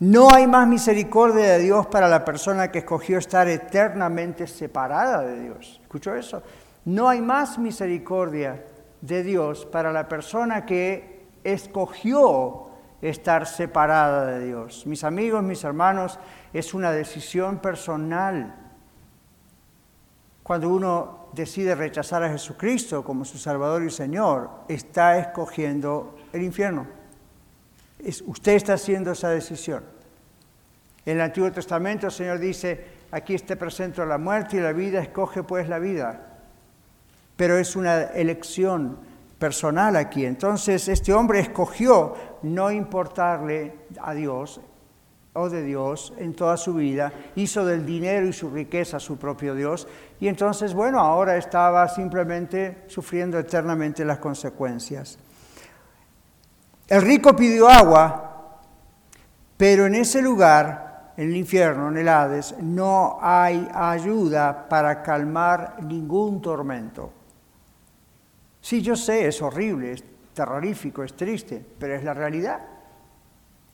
[0.00, 5.42] No hay más misericordia de Dios para la persona que escogió estar eternamente separada de
[5.42, 5.78] Dios.
[5.80, 6.42] ¿Escuchó eso?
[6.86, 8.64] No hay más misericordia
[9.00, 12.73] de Dios para la persona que escogió
[13.10, 14.86] estar separada de Dios.
[14.86, 16.18] Mis amigos, mis hermanos,
[16.52, 18.54] es una decisión personal.
[20.42, 26.86] Cuando uno decide rechazar a Jesucristo como su Salvador y Señor, está escogiendo el infierno.
[28.26, 29.84] usted está haciendo esa decisión.
[31.04, 35.00] En el Antiguo Testamento el Señor dice, aquí te presento la muerte y la vida,
[35.00, 36.38] escoge pues la vida.
[37.36, 38.96] Pero es una elección
[39.38, 40.24] personal aquí.
[40.24, 42.14] Entonces este hombre escogió
[42.44, 44.60] no importarle a Dios
[45.32, 49.54] o de Dios en toda su vida, hizo del dinero y su riqueza su propio
[49.54, 49.88] Dios,
[50.20, 55.18] y entonces, bueno, ahora estaba simplemente sufriendo eternamente las consecuencias.
[56.86, 58.60] El rico pidió agua,
[59.56, 65.82] pero en ese lugar, en el infierno, en el Hades, no hay ayuda para calmar
[65.82, 67.10] ningún tormento.
[68.60, 69.96] Sí, yo sé, es horrible,
[70.34, 72.60] terrorífico, es triste, pero es la realidad.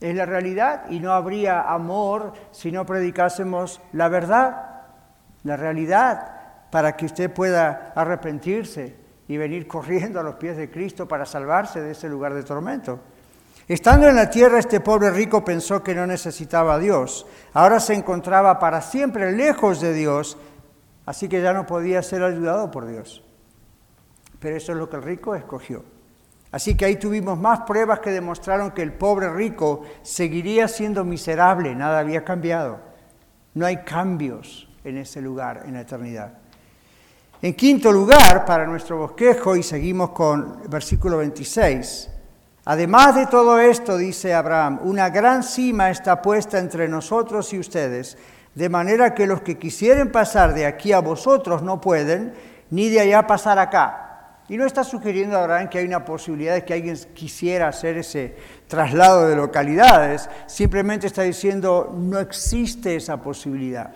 [0.00, 4.82] Es la realidad y no habría amor si no predicásemos la verdad,
[5.44, 8.96] la realidad, para que usted pueda arrepentirse
[9.28, 13.00] y venir corriendo a los pies de Cristo para salvarse de ese lugar de tormento.
[13.68, 17.26] Estando en la tierra, este pobre rico pensó que no necesitaba a Dios.
[17.52, 20.36] Ahora se encontraba para siempre lejos de Dios,
[21.06, 23.22] así que ya no podía ser ayudado por Dios.
[24.40, 25.84] Pero eso es lo que el rico escogió.
[26.52, 31.74] Así que ahí tuvimos más pruebas que demostraron que el pobre rico seguiría siendo miserable,
[31.74, 32.80] nada había cambiado.
[33.54, 36.32] No hay cambios en ese lugar en la eternidad.
[37.42, 42.10] En quinto lugar, para nuestro bosquejo, y seguimos con versículo 26,
[42.64, 48.18] además de todo esto, dice Abraham, una gran cima está puesta entre nosotros y ustedes,
[48.54, 52.34] de manera que los que quisieren pasar de aquí a vosotros no pueden,
[52.70, 54.09] ni de allá pasar acá.
[54.50, 58.34] Y no está sugiriendo Abraham que hay una posibilidad de que alguien quisiera hacer ese
[58.66, 63.92] traslado de localidades, simplemente está diciendo no existe esa posibilidad.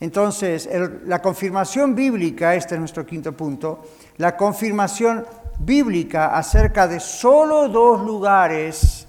[0.00, 0.68] Entonces,
[1.04, 5.24] la confirmación bíblica, este es nuestro quinto punto, la confirmación
[5.60, 9.06] bíblica acerca de solo dos lugares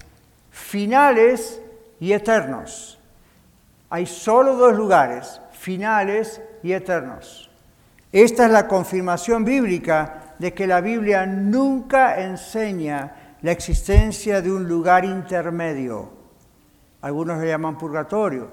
[0.52, 1.60] finales
[1.98, 3.00] y eternos.
[3.90, 7.50] Hay solo dos lugares, finales y eternos.
[8.12, 14.68] Esta es la confirmación bíblica de que la Biblia nunca enseña la existencia de un
[14.68, 16.10] lugar intermedio.
[17.00, 18.50] Algunos le llaman purgatorio,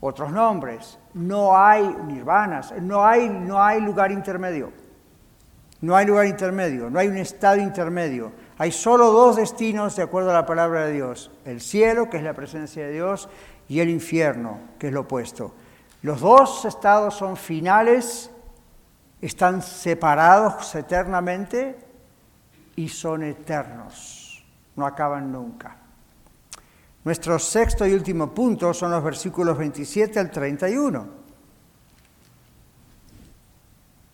[0.00, 0.98] otros nombres.
[1.14, 4.72] No hay nirvanas, no hay, no hay lugar intermedio.
[5.80, 8.32] No hay lugar intermedio, no hay un estado intermedio.
[8.56, 11.30] Hay solo dos destinos de acuerdo a la palabra de Dios.
[11.44, 13.28] El cielo, que es la presencia de Dios,
[13.68, 15.54] y el infierno, que es lo opuesto.
[16.02, 18.30] Los dos estados son finales
[19.26, 21.78] están separados eternamente
[22.76, 24.44] y son eternos,
[24.76, 25.76] no acaban nunca.
[27.04, 31.24] Nuestro sexto y último punto son los versículos 27 al 31.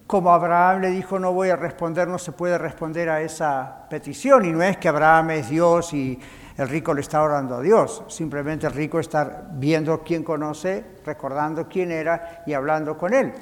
[0.07, 4.45] Como Abraham le dijo, no voy a responder, no se puede responder a esa petición.
[4.45, 6.19] Y no es que Abraham es Dios y
[6.57, 8.05] el rico le está orando a Dios.
[8.09, 13.33] Simplemente el rico está viendo quién conoce, recordando quién era y hablando con él.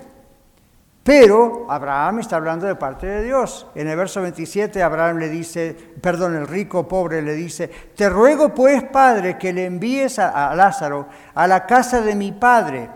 [1.02, 3.66] Pero Abraham está hablando de parte de Dios.
[3.74, 8.54] En el verso 27 Abraham le dice, perdón, el rico pobre le dice, te ruego
[8.54, 12.90] pues, Padre, que le envíes a, Lázaro a la casa de mi Padre,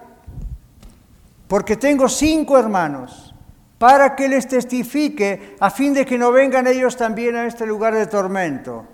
[1.49, 3.35] porque tengo cinco hermanos,
[3.79, 7.95] para que les testifique, a fin de que no vengan ellos también a este lugar
[7.95, 8.87] de tormento.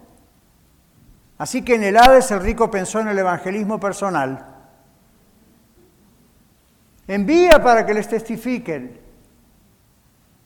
[1.39, 4.58] Así que en el Hades el rico pensó en el evangelismo personal.
[7.09, 9.01] Envía para que les testifiquen.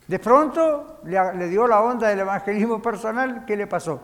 [0.07, 4.01] De pronto le, dio la onda del evangelismo personal, ¿qué le pasó?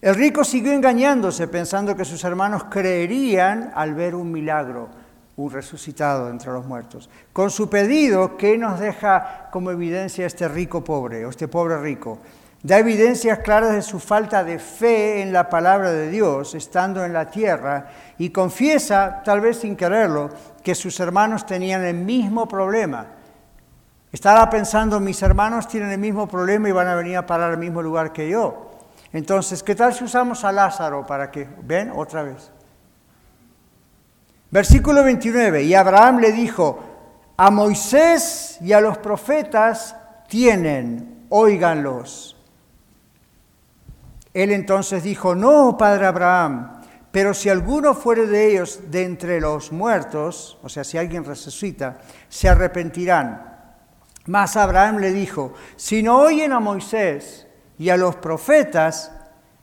[0.00, 4.88] El rico siguió engañándose pensando que sus hermanos creerían al ver un milagro.
[5.36, 7.10] un resucitado entre los muertos.
[7.30, 12.18] Con su pedido, ¿qué nos deja como evidencia este rico pobre o este pobre rico?
[12.66, 17.12] Da evidencias claras de su falta de fe en la palabra de Dios estando en
[17.12, 17.86] la tierra
[18.18, 20.30] y confiesa, tal vez sin quererlo,
[20.64, 23.06] que sus hermanos tenían el mismo problema.
[24.10, 27.58] Estaba pensando, mis hermanos tienen el mismo problema y van a venir a parar al
[27.58, 28.72] mismo lugar que yo.
[29.12, 32.50] Entonces, ¿qué tal si usamos a Lázaro para que, ven otra vez?
[34.50, 36.80] Versículo 29, y Abraham le dijo,
[37.36, 39.94] a Moisés y a los profetas
[40.26, 42.35] tienen, óiganlos.
[44.36, 49.72] Él entonces dijo, no, padre Abraham, pero si alguno fuere de ellos de entre los
[49.72, 51.96] muertos, o sea, si alguien resucita,
[52.28, 53.54] se arrepentirán.
[54.26, 57.46] Mas Abraham le dijo, si no oyen a Moisés
[57.78, 59.10] y a los profetas,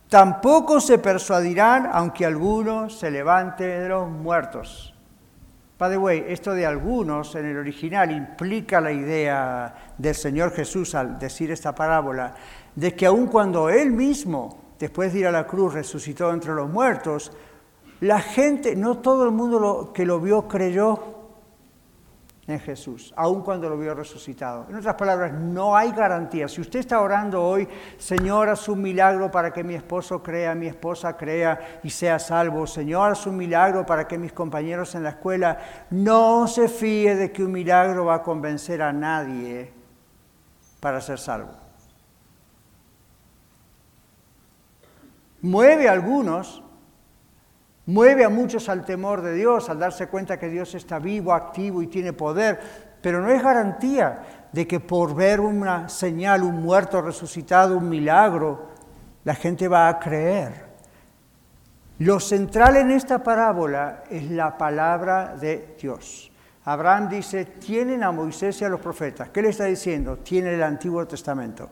[0.09, 4.95] tampoco se persuadirán aunque alguno se levante de los muertos.
[5.77, 10.95] By the way, esto de algunos en el original implica la idea del Señor Jesús
[10.95, 12.33] al decir esta parábola,
[12.73, 16.69] de que aun cuando Él mismo, después de ir a la cruz, resucitó entre los
[16.69, 17.32] muertos,
[18.02, 21.00] la gente, no todo el mundo que lo vio creyó
[22.48, 24.65] en Jesús, aun cuando lo vio resucitado.
[24.69, 26.50] En otras palabras, no hay garantía.
[26.50, 27.65] Si usted está orando hoy,
[27.98, 32.67] Señor, haz un milagro para que mi esposo crea, mi esposa crea y sea salvo.
[32.67, 35.60] Señor, haz un milagro para que mis compañeros en la escuela
[35.91, 39.72] no se fíe de que un milagro va a convencer a nadie
[40.82, 41.62] para ser salvo.
[45.43, 46.63] Mueve a algunos
[47.86, 51.82] Mueve a muchos al temor de Dios, al darse cuenta que Dios está vivo, activo
[51.82, 52.60] y tiene poder,
[53.01, 58.69] pero no es garantía de que por ver una señal, un muerto resucitado, un milagro,
[59.25, 60.71] la gente va a creer.
[61.99, 66.32] Lo central en esta parábola es la palabra de Dios.
[66.63, 69.29] Abraham dice, tienen a Moisés y a los profetas.
[69.29, 70.19] ¿Qué le está diciendo?
[70.19, 71.69] Tiene el Antiguo Testamento.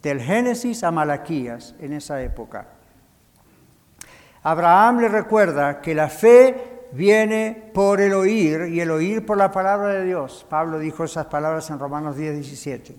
[0.00, 2.66] Del Génesis a Malaquías en esa época.
[4.42, 9.52] Abraham le recuerda que la fe viene por el oír y el oír por la
[9.52, 10.44] palabra de Dios.
[10.48, 12.96] Pablo dijo esas palabras en Romanos 10, 17.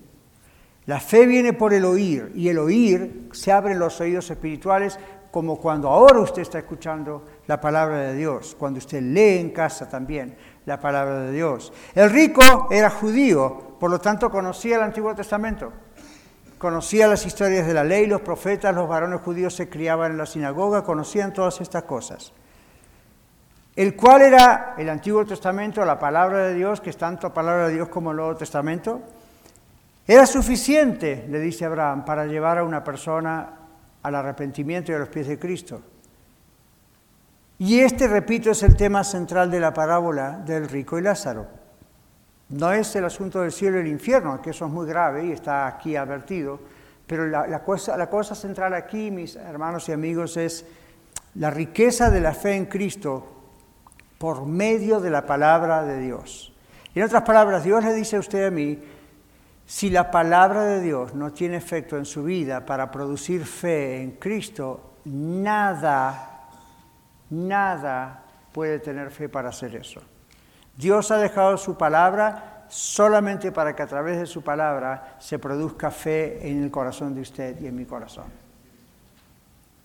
[0.86, 4.98] La fe viene por el oír y el oír se abren los oídos espirituales
[5.30, 9.88] como cuando ahora usted está escuchando la palabra de Dios, cuando usted lee en casa
[9.88, 11.72] también la palabra de Dios.
[11.94, 15.72] El rico era judío, por lo tanto conocía el Antiguo Testamento
[16.64, 20.24] conocía las historias de la ley, los profetas, los varones judíos se criaban en la
[20.24, 22.32] sinagoga, conocían todas estas cosas.
[23.76, 27.74] El cual era el Antiguo Testamento, la palabra de Dios, que es tanto palabra de
[27.74, 29.02] Dios como el Nuevo Testamento,
[30.06, 33.50] era suficiente, le dice Abraham, para llevar a una persona
[34.02, 35.82] al arrepentimiento y a los pies de Cristo.
[37.58, 41.46] Y este, repito, es el tema central de la parábola del rico y Lázaro.
[42.54, 45.32] No es el asunto del cielo y el infierno, que eso es muy grave y
[45.32, 46.60] está aquí advertido,
[47.04, 50.64] pero la, cosa, la cosa central aquí, mis hermanos y amigos, es
[51.34, 53.26] la riqueza de la fe en Cristo
[54.18, 56.54] por medio de la palabra de Dios.
[56.94, 58.78] En otras palabras, Dios le dice a usted a mí,
[59.66, 64.12] si la palabra de Dios no tiene efecto en su vida para producir fe en
[64.12, 66.46] Cristo, nada,
[67.30, 70.00] nada puede tener fe para hacer eso.
[70.76, 75.90] Dios ha dejado su palabra solamente para que a través de su palabra se produzca
[75.90, 78.24] fe en el corazón de usted y en mi corazón.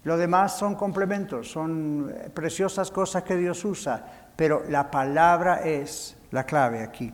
[0.04, 4.04] Lo demás son complementos, son preciosas cosas que Dios usa,
[4.36, 7.14] pero la palabra es la clave aquí.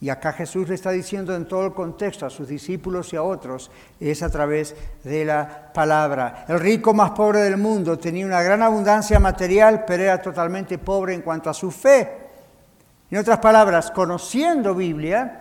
[0.00, 3.22] Y acá Jesús le está diciendo en todo el contexto a sus discípulos y a
[3.22, 6.46] otros, es a través de la palabra.
[6.48, 11.12] El rico más pobre del mundo tenía una gran abundancia material, pero era totalmente pobre
[11.12, 12.29] en cuanto a su fe.
[13.10, 15.40] En otras palabras, conociendo Biblia,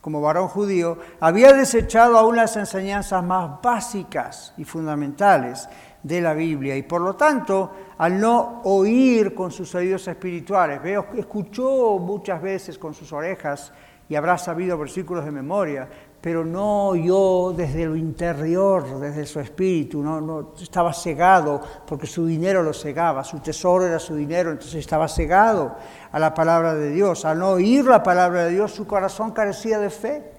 [0.00, 5.68] como varón judío, había desechado aún las enseñanzas más básicas y fundamentales
[6.02, 6.76] de la Biblia.
[6.76, 10.80] Y por lo tanto, al no oír con sus oídos espirituales,
[11.16, 13.72] escuchó muchas veces con sus orejas
[14.08, 15.88] y habrá sabido versículos de memoria,
[16.20, 22.26] pero no yo desde lo interior, desde su espíritu, no, no, estaba cegado porque su
[22.26, 25.76] dinero lo cegaba, su tesoro era su dinero, entonces estaba cegado
[26.10, 27.24] a la palabra de Dios.
[27.24, 30.32] Al no oír la palabra de Dios, su corazón carecía de fe.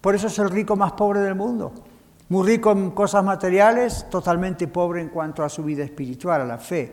[0.00, 1.72] Por eso es el rico más pobre del mundo.
[2.28, 6.58] Muy rico en cosas materiales, totalmente pobre en cuanto a su vida espiritual, a la
[6.58, 6.92] fe.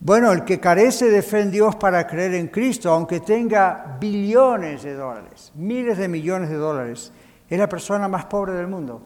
[0.00, 4.82] Bueno, el que carece de fe en Dios para creer en Cristo, aunque tenga billones
[4.82, 7.12] de dólares, miles de millones de dólares,
[7.48, 9.02] es la persona más pobre del mundo.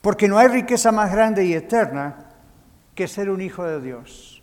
[0.00, 2.26] Porque no hay riqueza más grande y eterna
[2.94, 4.42] que ser un hijo de Dios.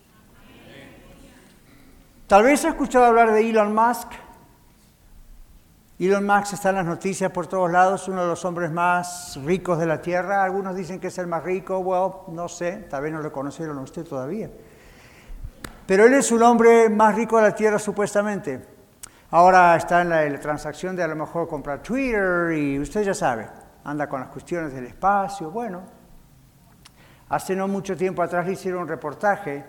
[2.28, 4.08] Tal vez ha escuchado hablar de Elon Musk.
[6.00, 9.78] Elon Musk está en las noticias por todos lados, uno de los hombres más ricos
[9.78, 10.44] de la Tierra.
[10.44, 13.78] Algunos dicen que es el más rico, well, no sé, tal vez no lo conocieron
[13.78, 14.50] a usted todavía.
[15.86, 18.66] Pero él es un hombre más rico de la Tierra supuestamente.
[19.34, 23.48] Ahora está en la, transacción de a lo mejor comprar Twitter y usted ya sabe,
[23.86, 25.50] anda con las cuestiones del espacio.
[25.50, 25.84] Bueno,
[27.30, 29.64] hace no mucho tiempo atrás le hicieron un reportaje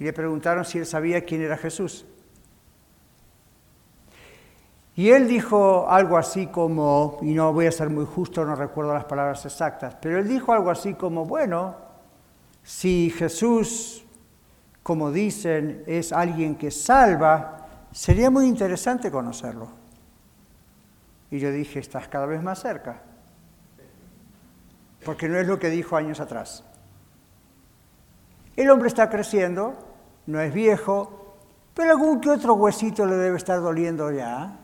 [0.00, 2.04] y le preguntaron si él sabía quién era Jesús.
[4.96, 8.94] Y él dijo algo así como, y no voy a ser muy justo, no recuerdo
[8.94, 11.76] las palabras exactas, pero él dijo algo así como, bueno,
[12.64, 14.04] si Jesús,
[14.82, 17.63] como dicen, es alguien que salva,
[17.94, 19.68] sería muy interesante conocerlo.
[21.30, 23.00] Y yo dije, estás cada vez más cerca,
[25.04, 26.64] porque no es lo que dijo años atrás.
[28.56, 29.74] El hombre está creciendo,
[30.26, 31.36] no es viejo,
[31.72, 34.58] pero algún que otro huesito le debe estar doliendo ya.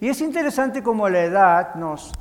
[0.00, 2.12] Y es interesante cómo la edad nos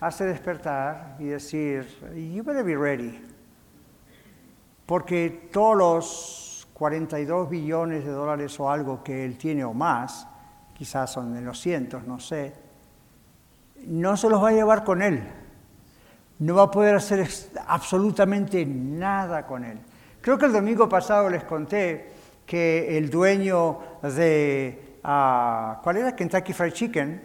[0.00, 3.20] hace despertar y decir, you better be ready.
[4.86, 10.26] Porque todos los 42 billones de dólares o algo que él tiene o más,
[10.74, 12.54] quizás son de los cientos, no sé,
[13.86, 15.22] no se los va a llevar con él.
[16.38, 17.28] No va a poder hacer
[17.66, 19.78] absolutamente nada con él.
[20.20, 22.10] Creo que el domingo pasado les conté
[22.46, 26.14] que el dueño de ¿cuál era?
[26.14, 27.22] Kentucky Fried Chicken,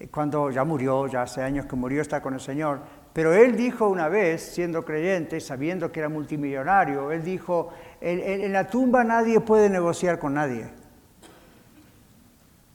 [0.00, 2.80] eh, cuando ya murió, ya hace años que murió, está con el Señor.
[3.18, 8.68] Pero él dijo una vez, siendo creyente, sabiendo que era multimillonario, él dijo, en, la
[8.68, 10.70] tumba nadie puede negociar con nadie.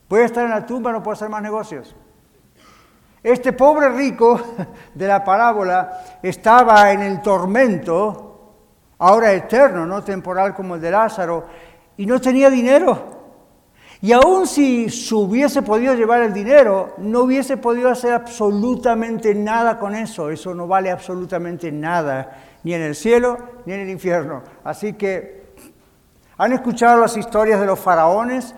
[0.09, 1.95] Puede estar en la tumba, no puede hacer más negocios.
[3.23, 4.37] Este pobre rico
[4.93, 8.51] de la parábola estaba en el tormento,
[8.97, 11.45] ahora eterno, no temporal como el de Lázaro,
[11.95, 13.12] y no tenía dinero.
[14.03, 19.79] Y aun si se hubiese podido llevar el dinero, no hubiese podido hacer absolutamente nada
[19.79, 20.29] con eso.
[20.29, 22.35] Eso no vale absolutamente nada,
[22.65, 24.43] ni en el cielo ni en el infierno.
[24.65, 25.53] Así que,
[26.35, 28.53] ¿han escuchado las historias de los faraones?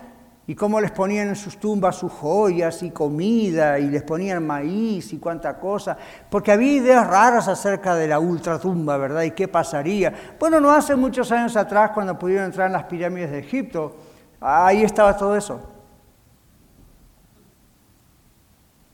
[0.48, 5.12] y cómo les ponían en sus tumbas sus joyas y comida y les ponían maíz
[5.12, 5.96] y cuánta cosa,
[6.30, 9.22] porque había ideas raras acerca de la ultratumba, ¿verdad?
[9.22, 10.12] ¿Y qué pasaría?
[10.38, 13.96] Bueno, no hace muchos años atrás cuando pudieron entrar en las pirámides de Egipto,
[14.40, 15.60] Ahí estaba todo eso.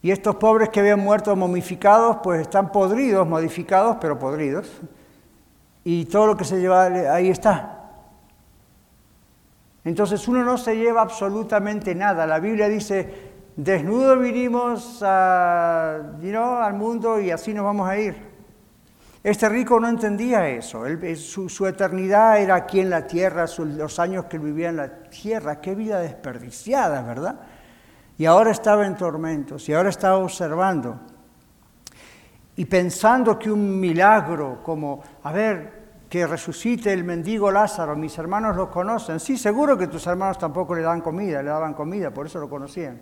[0.03, 4.68] Y estos pobres que habían muerto momificados, pues están podridos, modificados, pero podridos.
[5.84, 7.78] Y todo lo que se lleva ahí está.
[9.84, 12.26] Entonces uno no se lleva absolutamente nada.
[12.26, 18.32] La Biblia dice, desnudo vinimos al mundo y así nos vamos a ir.
[19.23, 20.85] Este rico no entendía eso.
[21.16, 25.61] su, eternidad era aquí en la tierra, los años que vivía en la tierra.
[25.61, 27.41] Qué vida desperdiciada, ¿verdad?
[28.18, 31.01] Y ahora estaba en tormentos y ahora estaba observando
[32.57, 38.57] y pensando que un milagro como, a ver, que resucite el mendigo Lázaro, mis hermanos
[38.57, 39.18] lo conocen.
[39.18, 42.51] Sí, seguro que tus hermanos tampoco le dan comida, le daban comida, por eso lo
[42.51, 43.01] conocían.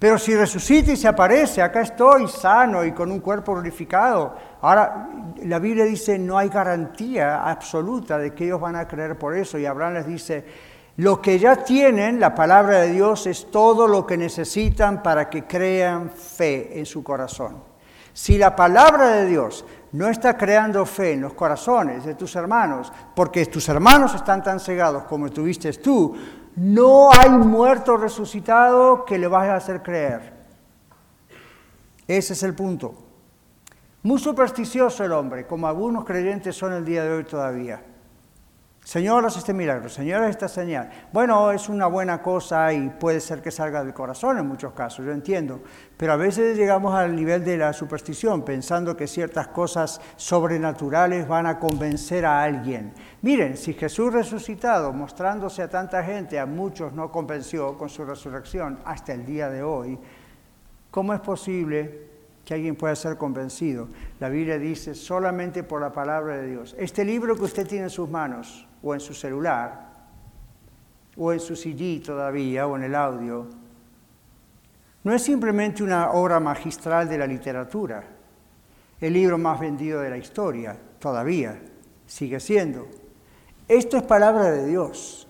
[0.00, 4.34] Pero si resucita y se aparece, acá estoy sano y con un cuerpo glorificado.
[4.62, 5.10] Ahora,
[5.44, 9.58] la Biblia dice, no hay garantía absoluta de que ellos van a creer por eso.
[9.58, 10.44] Y Abraham les dice,
[10.96, 15.44] lo que ya tienen, la palabra de Dios, es todo lo que necesitan para que
[15.44, 17.62] crean fe en su corazón.
[18.14, 22.90] Si la palabra de Dios no está creando fe en los corazones de tus hermanos,
[23.14, 26.16] porque tus hermanos están tan cegados como estuviste tú,
[26.56, 30.32] no hay muerto resucitado que le vaya a hacer creer.
[32.06, 32.94] Ese es el punto.
[34.02, 37.84] Muy supersticioso el hombre, como algunos creyentes son el día de hoy todavía.
[38.84, 40.90] Señor, haz este milagro, Señor, esta señal.
[41.12, 45.04] Bueno, es una buena cosa y puede ser que salga del corazón en muchos casos,
[45.04, 45.60] yo entiendo.
[45.96, 51.46] Pero a veces llegamos al nivel de la superstición, pensando que ciertas cosas sobrenaturales van
[51.46, 52.92] a convencer a alguien.
[53.22, 58.80] Miren, si Jesús resucitado, mostrándose a tanta gente, a muchos no convenció con su resurrección
[58.84, 59.98] hasta el día de hoy,
[60.90, 62.08] ¿cómo es posible
[62.44, 63.88] que alguien pueda ser convencido?
[64.18, 66.74] La Biblia dice solamente por la palabra de Dios.
[66.76, 69.90] Este libro que usted tiene en sus manos, o en su celular,
[71.16, 73.46] o en su CD todavía, o en el audio,
[75.02, 78.04] no es simplemente una obra magistral de la literatura,
[79.00, 81.58] el libro más vendido de la historia, todavía,
[82.06, 82.86] sigue siendo.
[83.66, 85.26] Esto es palabra de Dios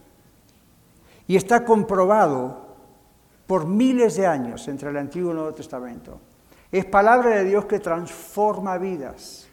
[1.28, 2.76] y está comprobado
[3.46, 6.20] por miles de años entre el Antiguo y el Nuevo Testamento.
[6.72, 9.49] Es palabra de Dios que transforma vidas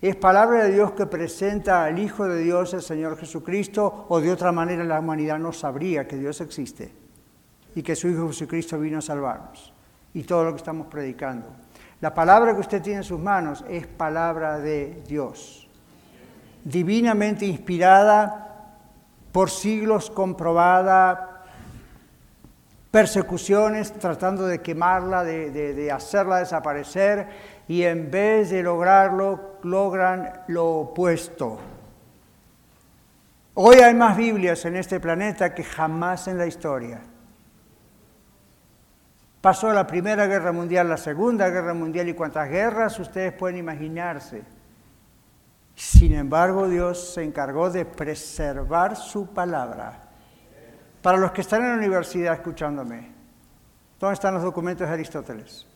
[0.00, 4.30] Es palabra de Dios que presenta al Hijo de Dios, el Señor Jesucristo, o de
[4.30, 6.92] otra manera la humanidad no sabría que Dios existe
[7.74, 9.72] y que su Hijo Jesucristo vino a salvarnos.
[10.14, 11.48] Y todo lo que estamos predicando.
[12.00, 15.68] La palabra que usted tiene en sus manos es palabra de Dios,
[16.62, 18.44] divinamente inspirada,
[19.32, 21.44] por siglos comprobada,
[22.90, 27.28] persecuciones tratando de quemarla, de, hacerla desaparecer,
[27.68, 31.58] y en vez de lograrlo, logran lo opuesto.
[33.54, 37.00] Hoy hay más Biblias en este planeta que jamás en la historia.
[39.42, 44.42] Pasó la Primera Guerra Mundial, la Segunda Guerra Mundial y cuantas guerras ustedes pueden imaginarse.
[45.74, 50.08] Sin embargo, Dios se encargó de preservar su palabra.
[51.02, 53.12] Para los que están en la universidad escuchándome,
[54.00, 55.66] ¿dónde están los documentos de Aristóteles?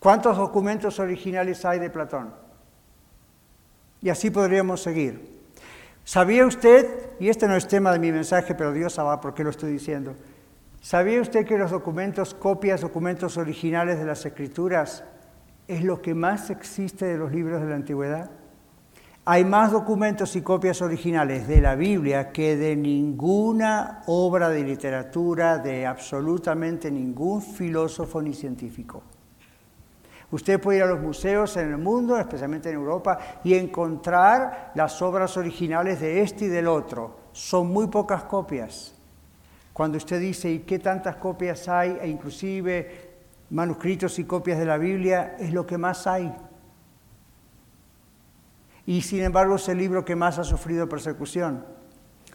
[0.00, 2.32] ¿Cuántos documentos originales hay de Platón?
[4.00, 5.38] Y así podríamos seguir.
[6.04, 9.44] ¿Sabía usted, y este no es tema de mi mensaje, pero Dios sabe por qué
[9.44, 10.16] lo estoy diciendo,
[10.80, 15.04] ¿sabía usted que los documentos, copias, documentos originales de las escrituras
[15.68, 18.30] es lo que más existe de los libros de la antigüedad?
[19.26, 25.58] Hay más documentos y copias originales de la Biblia que de ninguna obra de literatura
[25.58, 29.02] de absolutamente ningún filósofo ni científico.
[30.30, 35.02] Usted puede ir a los museos en el mundo, especialmente en Europa, y encontrar las
[35.02, 37.16] obras originales de este y del otro.
[37.32, 38.94] Son muy pocas copias.
[39.72, 41.98] Cuando usted dice, ¿y qué tantas copias hay?
[42.00, 43.10] E inclusive
[43.50, 46.32] manuscritos y copias de la Biblia, es lo que más hay.
[48.86, 51.64] Y sin embargo es el libro que más ha sufrido persecución.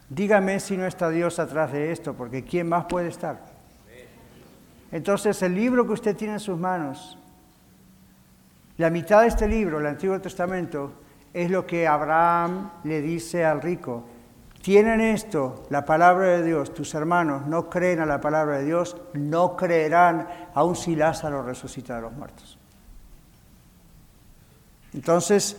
[0.10, 3.46] Dígame si no está Dios atrás de esto, porque ¿quién más puede estar?
[4.92, 7.18] Entonces el libro que usted tiene en sus manos
[8.78, 10.94] la mitad de este libro, el Antiguo Testamento,
[11.34, 14.06] es lo que Abraham le dice al rico.
[14.62, 18.98] Tienen esto, la palabra de Dios, tus hermanos no creen a la palabra de Dios,
[19.14, 22.58] no creerán aun si Lázaro resucita de los muertos.
[24.94, 25.58] Entonces,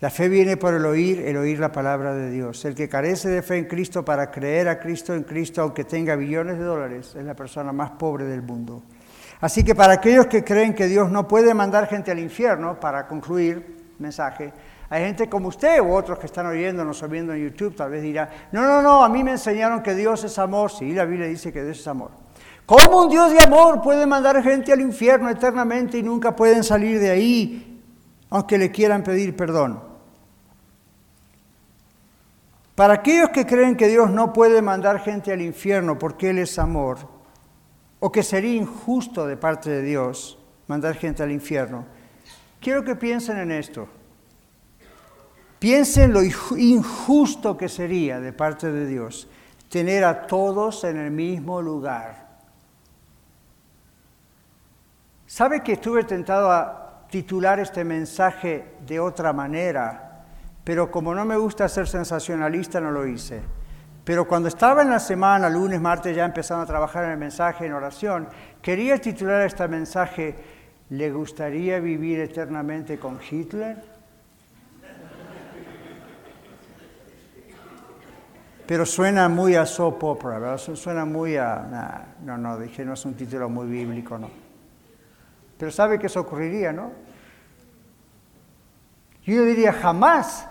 [0.00, 2.64] la fe viene por el oír, el oír la palabra de Dios.
[2.64, 6.16] El que carece de fe en Cristo para creer a Cristo en Cristo, aunque tenga
[6.16, 8.82] billones de dólares, es la persona más pobre del mundo.
[9.40, 13.06] Así que para aquellos que creen que Dios no puede mandar gente al infierno, para
[13.06, 14.52] concluir mensaje,
[14.88, 18.02] hay gente como usted u otros que están oyéndonos o viendo en YouTube, tal vez
[18.02, 20.70] dirá, no, no, no, a mí me enseñaron que Dios es amor.
[20.70, 22.10] Sí, la Biblia dice que Dios es amor.
[22.64, 27.00] ¿Cómo un Dios de amor puede mandar gente al infierno eternamente y nunca pueden salir
[27.00, 27.82] de ahí,
[28.30, 29.80] aunque le quieran pedir perdón?
[32.74, 36.58] Para aquellos que creen que Dios no puede mandar gente al infierno porque Él es
[36.58, 36.98] amor,
[38.00, 41.84] o que sería injusto de parte de Dios mandar gente al infierno.
[42.60, 43.88] Quiero que piensen en esto.
[45.58, 49.28] Piensen lo injusto que sería de parte de Dios
[49.68, 52.26] tener a todos en el mismo lugar.
[55.26, 60.24] ¿Sabe que estuve tentado a titular este mensaje de otra manera?
[60.62, 63.42] Pero como no me gusta ser sensacionalista, no lo hice.
[64.06, 67.66] Pero cuando estaba en la semana, lunes, martes, ya empezando a trabajar en el mensaje,
[67.66, 68.28] en oración,
[68.62, 70.36] quería titular este mensaje,
[70.90, 73.82] ¿le gustaría vivir eternamente con Hitler?
[78.64, 80.58] Pero suena muy a soap opera, ¿verdad?
[80.58, 82.06] Suena muy a...
[82.22, 84.30] no, no, dije, no es un título muy bíblico, no.
[85.58, 86.92] Pero sabe que eso ocurriría, ¿no?
[89.24, 90.46] Yo diría, jamás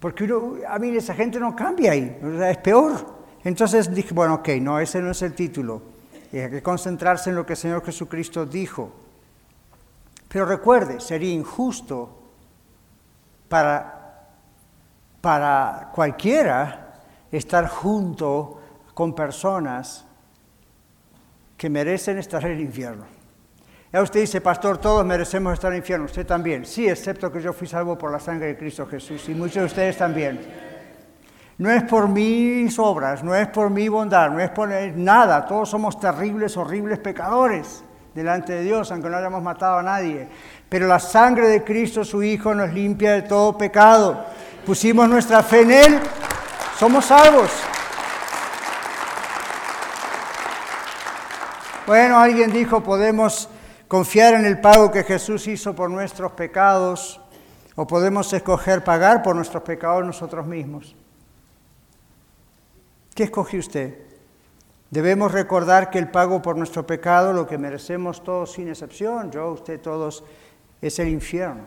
[0.00, 0.30] porque
[0.68, 2.18] a mí esa gente no cambia ahí,
[2.48, 3.18] es peor.
[3.44, 5.82] Entonces dije, bueno, ok, no, ese no es el título.
[6.32, 8.92] hay que concentrarse en lo que el Señor Jesucristo dijo.
[10.28, 12.10] Pero recuerde, sería injusto
[13.48, 14.28] para,
[15.20, 17.00] para cualquiera
[17.32, 18.60] estar junto
[18.94, 20.04] con personas
[21.56, 23.17] que merecen estar en el infierno.
[23.90, 26.66] Ya usted dice, pastor, todos merecemos estar en el infierno, usted también.
[26.66, 29.64] Sí, excepto que yo fui salvo por la sangre de Cristo Jesús y muchos de
[29.64, 30.40] ustedes también.
[31.56, 35.46] No es por mis obras, no es por mi bondad, no es por nada.
[35.46, 37.82] Todos somos terribles, horribles pecadores
[38.14, 40.28] delante de Dios, aunque no hayamos matado a nadie.
[40.68, 44.24] Pero la sangre de Cristo, su Hijo, nos limpia de todo pecado.
[44.66, 46.00] Pusimos nuestra fe en Él,
[46.78, 47.50] somos salvos.
[51.86, 53.48] Bueno, alguien dijo, podemos
[53.88, 57.20] confiar en el pago que Jesús hizo por nuestros pecados
[57.74, 60.94] o podemos escoger pagar por nuestros pecados nosotros mismos.
[63.14, 63.98] ¿Qué escoge usted?
[64.90, 69.50] Debemos recordar que el pago por nuestro pecado, lo que merecemos todos sin excepción, yo,
[69.50, 70.24] usted, todos,
[70.80, 71.64] es el infierno.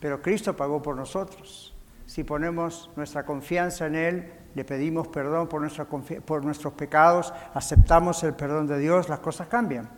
[0.00, 1.74] Pero Cristo pagó por nosotros.
[2.06, 5.68] Si ponemos nuestra confianza en Él, le pedimos perdón por,
[6.22, 9.97] por nuestros pecados, aceptamos el perdón de Dios, las cosas cambian.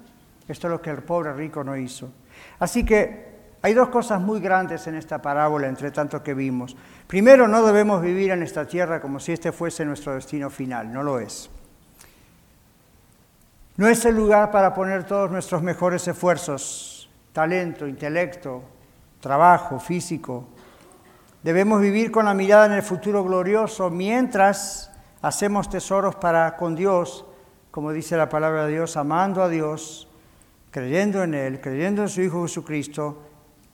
[0.50, 2.10] Esto es lo que el pobre rico no hizo.
[2.58, 3.30] Así que
[3.62, 6.76] hay dos cosas muy grandes en esta parábola, entre tanto que vimos.
[7.06, 11.02] Primero, no debemos vivir en esta tierra como si este fuese nuestro destino final, no
[11.02, 11.50] lo es.
[13.76, 18.62] No es el lugar para poner todos nuestros mejores esfuerzos, talento, intelecto,
[19.20, 20.48] trabajo, físico.
[21.42, 24.90] Debemos vivir con la mirada en el futuro glorioso mientras
[25.22, 27.24] hacemos tesoros para con Dios,
[27.70, 30.09] como dice la palabra de Dios, amando a Dios,
[30.70, 33.22] creyendo en Él, creyendo en su Hijo Jesucristo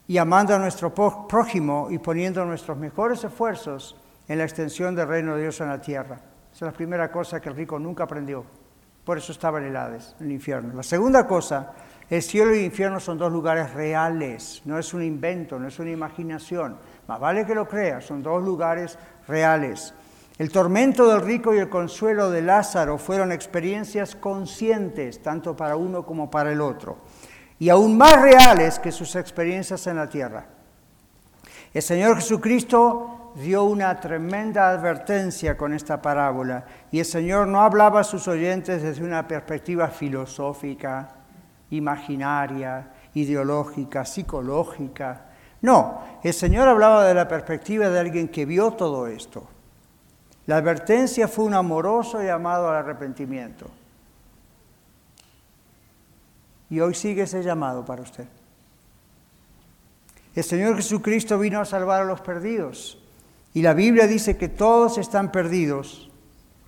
[0.07, 3.95] y amando a nuestro prójimo y poniendo nuestros mejores esfuerzos
[4.27, 6.15] en la extensión del reino de Dios en la tierra.
[6.15, 8.45] Esa es la primera cosa que el rico nunca aprendió.
[9.03, 10.73] Por eso estaba en el en el infierno.
[10.73, 11.73] La segunda cosa,
[12.09, 15.79] el cielo y el infierno son dos lugares reales, no es un invento, no es
[15.79, 16.77] una imaginación.
[17.07, 19.93] Más vale que lo creas, son dos lugares reales.
[20.37, 26.05] El tormento del rico y el consuelo de Lázaro fueron experiencias conscientes, tanto para uno
[26.05, 26.99] como para el otro,
[27.57, 30.45] y aún más reales que sus experiencias en la tierra.
[31.73, 38.01] El Señor Jesucristo dio una tremenda advertencia con esta parábola y el Señor no hablaba
[38.01, 41.09] a sus oyentes desde una perspectiva filosófica,
[41.71, 45.25] imaginaria, ideológica, psicológica.
[45.61, 49.47] No, el Señor hablaba de la perspectiva de alguien que vio todo esto.
[50.47, 53.69] La advertencia fue un amoroso llamado al arrepentimiento.
[56.69, 58.27] Y hoy sigue ese llamado para usted.
[60.33, 62.97] El Señor Jesucristo vino a salvar a los perdidos.
[63.53, 66.09] Y la Biblia dice que todos están perdidos.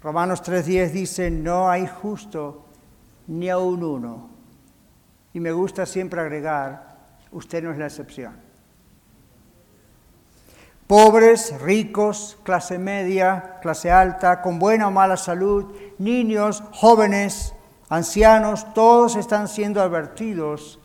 [0.03, 2.65] Romanos 3.10 dice, no hay justo
[3.27, 4.29] ni aún uno.
[5.33, 6.97] Y me gusta siempre agregar,
[7.31, 8.48] usted no es la excepción.
[10.89, 17.53] Pobres, ricos, clase media, clase alta, con buena o mala salud, niños, jóvenes,
[17.89, 20.79] ancianos, todos están siendo advertidos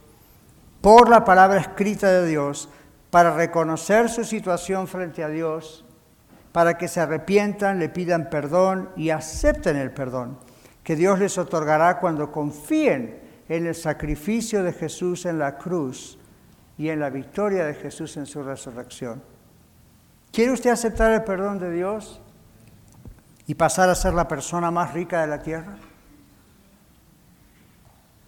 [0.82, 2.68] por la palabra escrita de Dios
[3.08, 5.86] para reconocer su situación frente a Dios
[6.52, 10.36] para que se arrepientan, le pidan perdón y acepten el perdón
[10.82, 16.18] que Dios les otorgará cuando confíen en el sacrificio de Jesús en la cruz
[16.76, 19.33] y en la victoria de Jesús en su resurrección.
[20.34, 22.20] ¿Quiere usted aceptar el perdón de Dios
[23.46, 25.76] y pasar a ser la persona más rica de la tierra?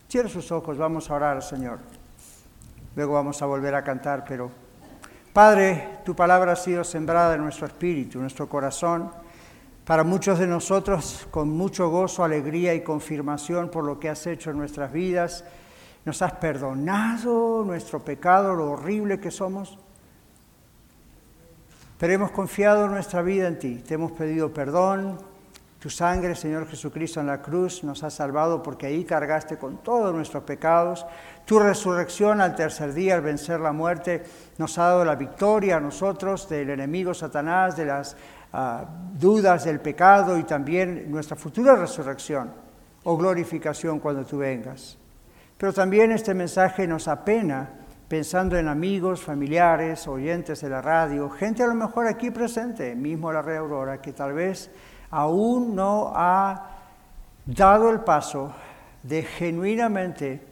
[0.08, 1.80] Cierre sus ojos, vamos a orar al Señor.
[2.94, 4.52] Luego vamos a volver a cantar, pero
[5.32, 9.10] Padre, tu palabra ha sido sembrada en nuestro espíritu, en nuestro corazón,
[9.84, 14.52] para muchos de nosotros con mucho gozo, alegría y confirmación por lo que has hecho
[14.52, 15.44] en nuestras vidas.
[16.04, 19.76] Nos has perdonado nuestro pecado, lo horrible que somos.
[21.98, 25.18] Pero hemos confiado nuestra vida en ti, te hemos pedido perdón,
[25.78, 30.12] tu sangre, Señor Jesucristo, en la cruz nos ha salvado porque ahí cargaste con todos
[30.12, 31.06] nuestros pecados.
[31.44, 34.24] Tu resurrección al tercer día, al vencer la muerte,
[34.58, 38.16] nos ha dado la victoria a nosotros del enemigo Satanás, de las
[38.52, 42.50] ah, dudas del pecado y también nuestra futura resurrección
[43.04, 44.98] o glorificación cuando tú vengas.
[45.56, 51.62] Pero también este mensaje nos apena pensando en amigos, familiares, oyentes de la radio, gente
[51.62, 54.70] a lo mejor aquí presente, mismo la Red Aurora, que tal vez
[55.10, 56.70] aún no ha
[57.44, 58.52] dado el paso
[59.02, 60.42] de genuinamente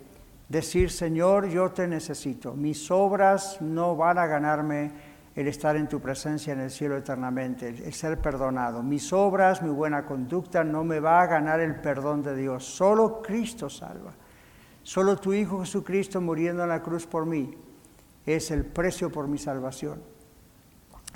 [0.48, 2.54] decir, Señor, yo te necesito.
[2.54, 7.68] Mis obras no van a ganarme el estar en tu presencia en el cielo eternamente,
[7.68, 8.82] el, ser perdonado.
[8.82, 12.64] Mis obras, mi buena conducta no me va a ganar el perdón de Dios.
[12.64, 14.12] Solo Cristo salva.
[14.84, 17.54] Solo tu Hijo Jesucristo muriendo en la cruz por mí
[18.26, 20.00] es el precio por mi salvación.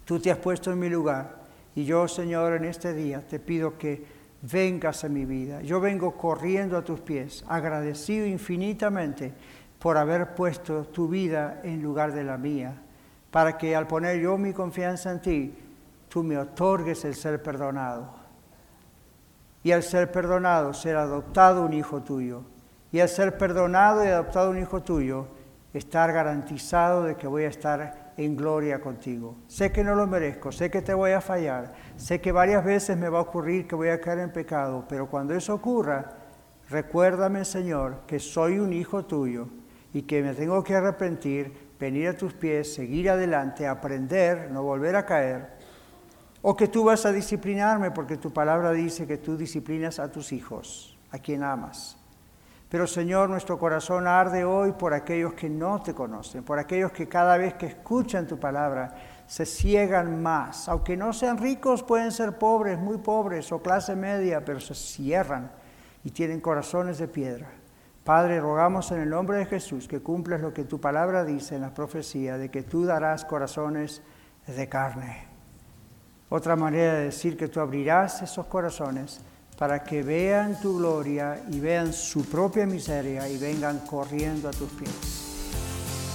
[0.06, 1.42] Tú te has puesto en mi lugar
[1.74, 4.04] y yo, Señor, en este día te pido que
[4.40, 5.60] vengas a mi vida.
[5.60, 9.34] Yo vengo corriendo a tus pies, agradecido infinitamente
[9.78, 12.74] por haber puesto tu vida en lugar de la mía,
[13.30, 15.54] para que al poner yo mi confianza en ti,
[16.08, 18.16] tú me otorgues el ser perdonado.
[19.62, 22.44] Y al ser perdonado, ser adoptado un hijo tuyo.
[22.90, 25.26] Y al ser perdonado y adoptado un hijo tuyo,
[25.74, 29.36] estar garantizado de que voy a estar en gloria contigo.
[29.46, 32.96] Sé que no lo merezco, sé que te voy a fallar, sé que varias veces
[32.96, 36.16] me va a ocurrir que voy a caer en pecado, pero cuando eso ocurra,
[36.68, 39.48] recuérdame, Señor, que soy un hijo tuyo
[39.92, 44.96] y que me tengo que arrepentir, venir a tus pies, seguir adelante, aprender, no volver
[44.96, 45.58] a caer.
[46.42, 50.32] O que tú vas a disciplinarme porque tu palabra dice que tú disciplinas a tus
[50.32, 51.97] hijos, a quien amas.
[52.68, 57.08] Pero Señor, nuestro corazón arde hoy por aquellos que no te conocen, por aquellos que
[57.08, 58.94] cada vez que escuchan tu palabra
[59.26, 60.68] se ciegan más.
[60.68, 65.50] Aunque no sean ricos, pueden ser pobres, muy pobres o clase media, pero se cierran
[66.04, 67.48] y tienen corazones de piedra.
[68.04, 71.62] Padre, rogamos en el nombre de Jesús que cumplas lo que tu palabra dice en
[71.62, 74.02] la profecía, de que tú darás corazones
[74.46, 75.26] de carne.
[76.30, 79.20] Otra manera de decir que tú abrirás esos corazones
[79.58, 84.70] para que vean tu gloria y vean su propia miseria y vengan corriendo a tus
[84.70, 84.90] pies.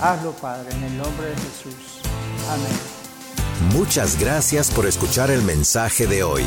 [0.01, 2.01] Hazlo, Padre, en el nombre de Jesús.
[2.49, 3.73] Amén.
[3.73, 6.43] Muchas gracias por escuchar el mensaje de hoy.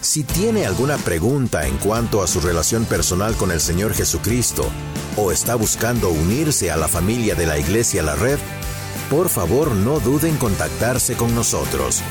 [0.00, 4.68] Si tiene alguna pregunta en cuanto a su relación personal con el Señor Jesucristo
[5.16, 8.38] o está buscando unirse a la familia de la Iglesia La Red,
[9.10, 12.02] por favor no duden en contactarse con nosotros.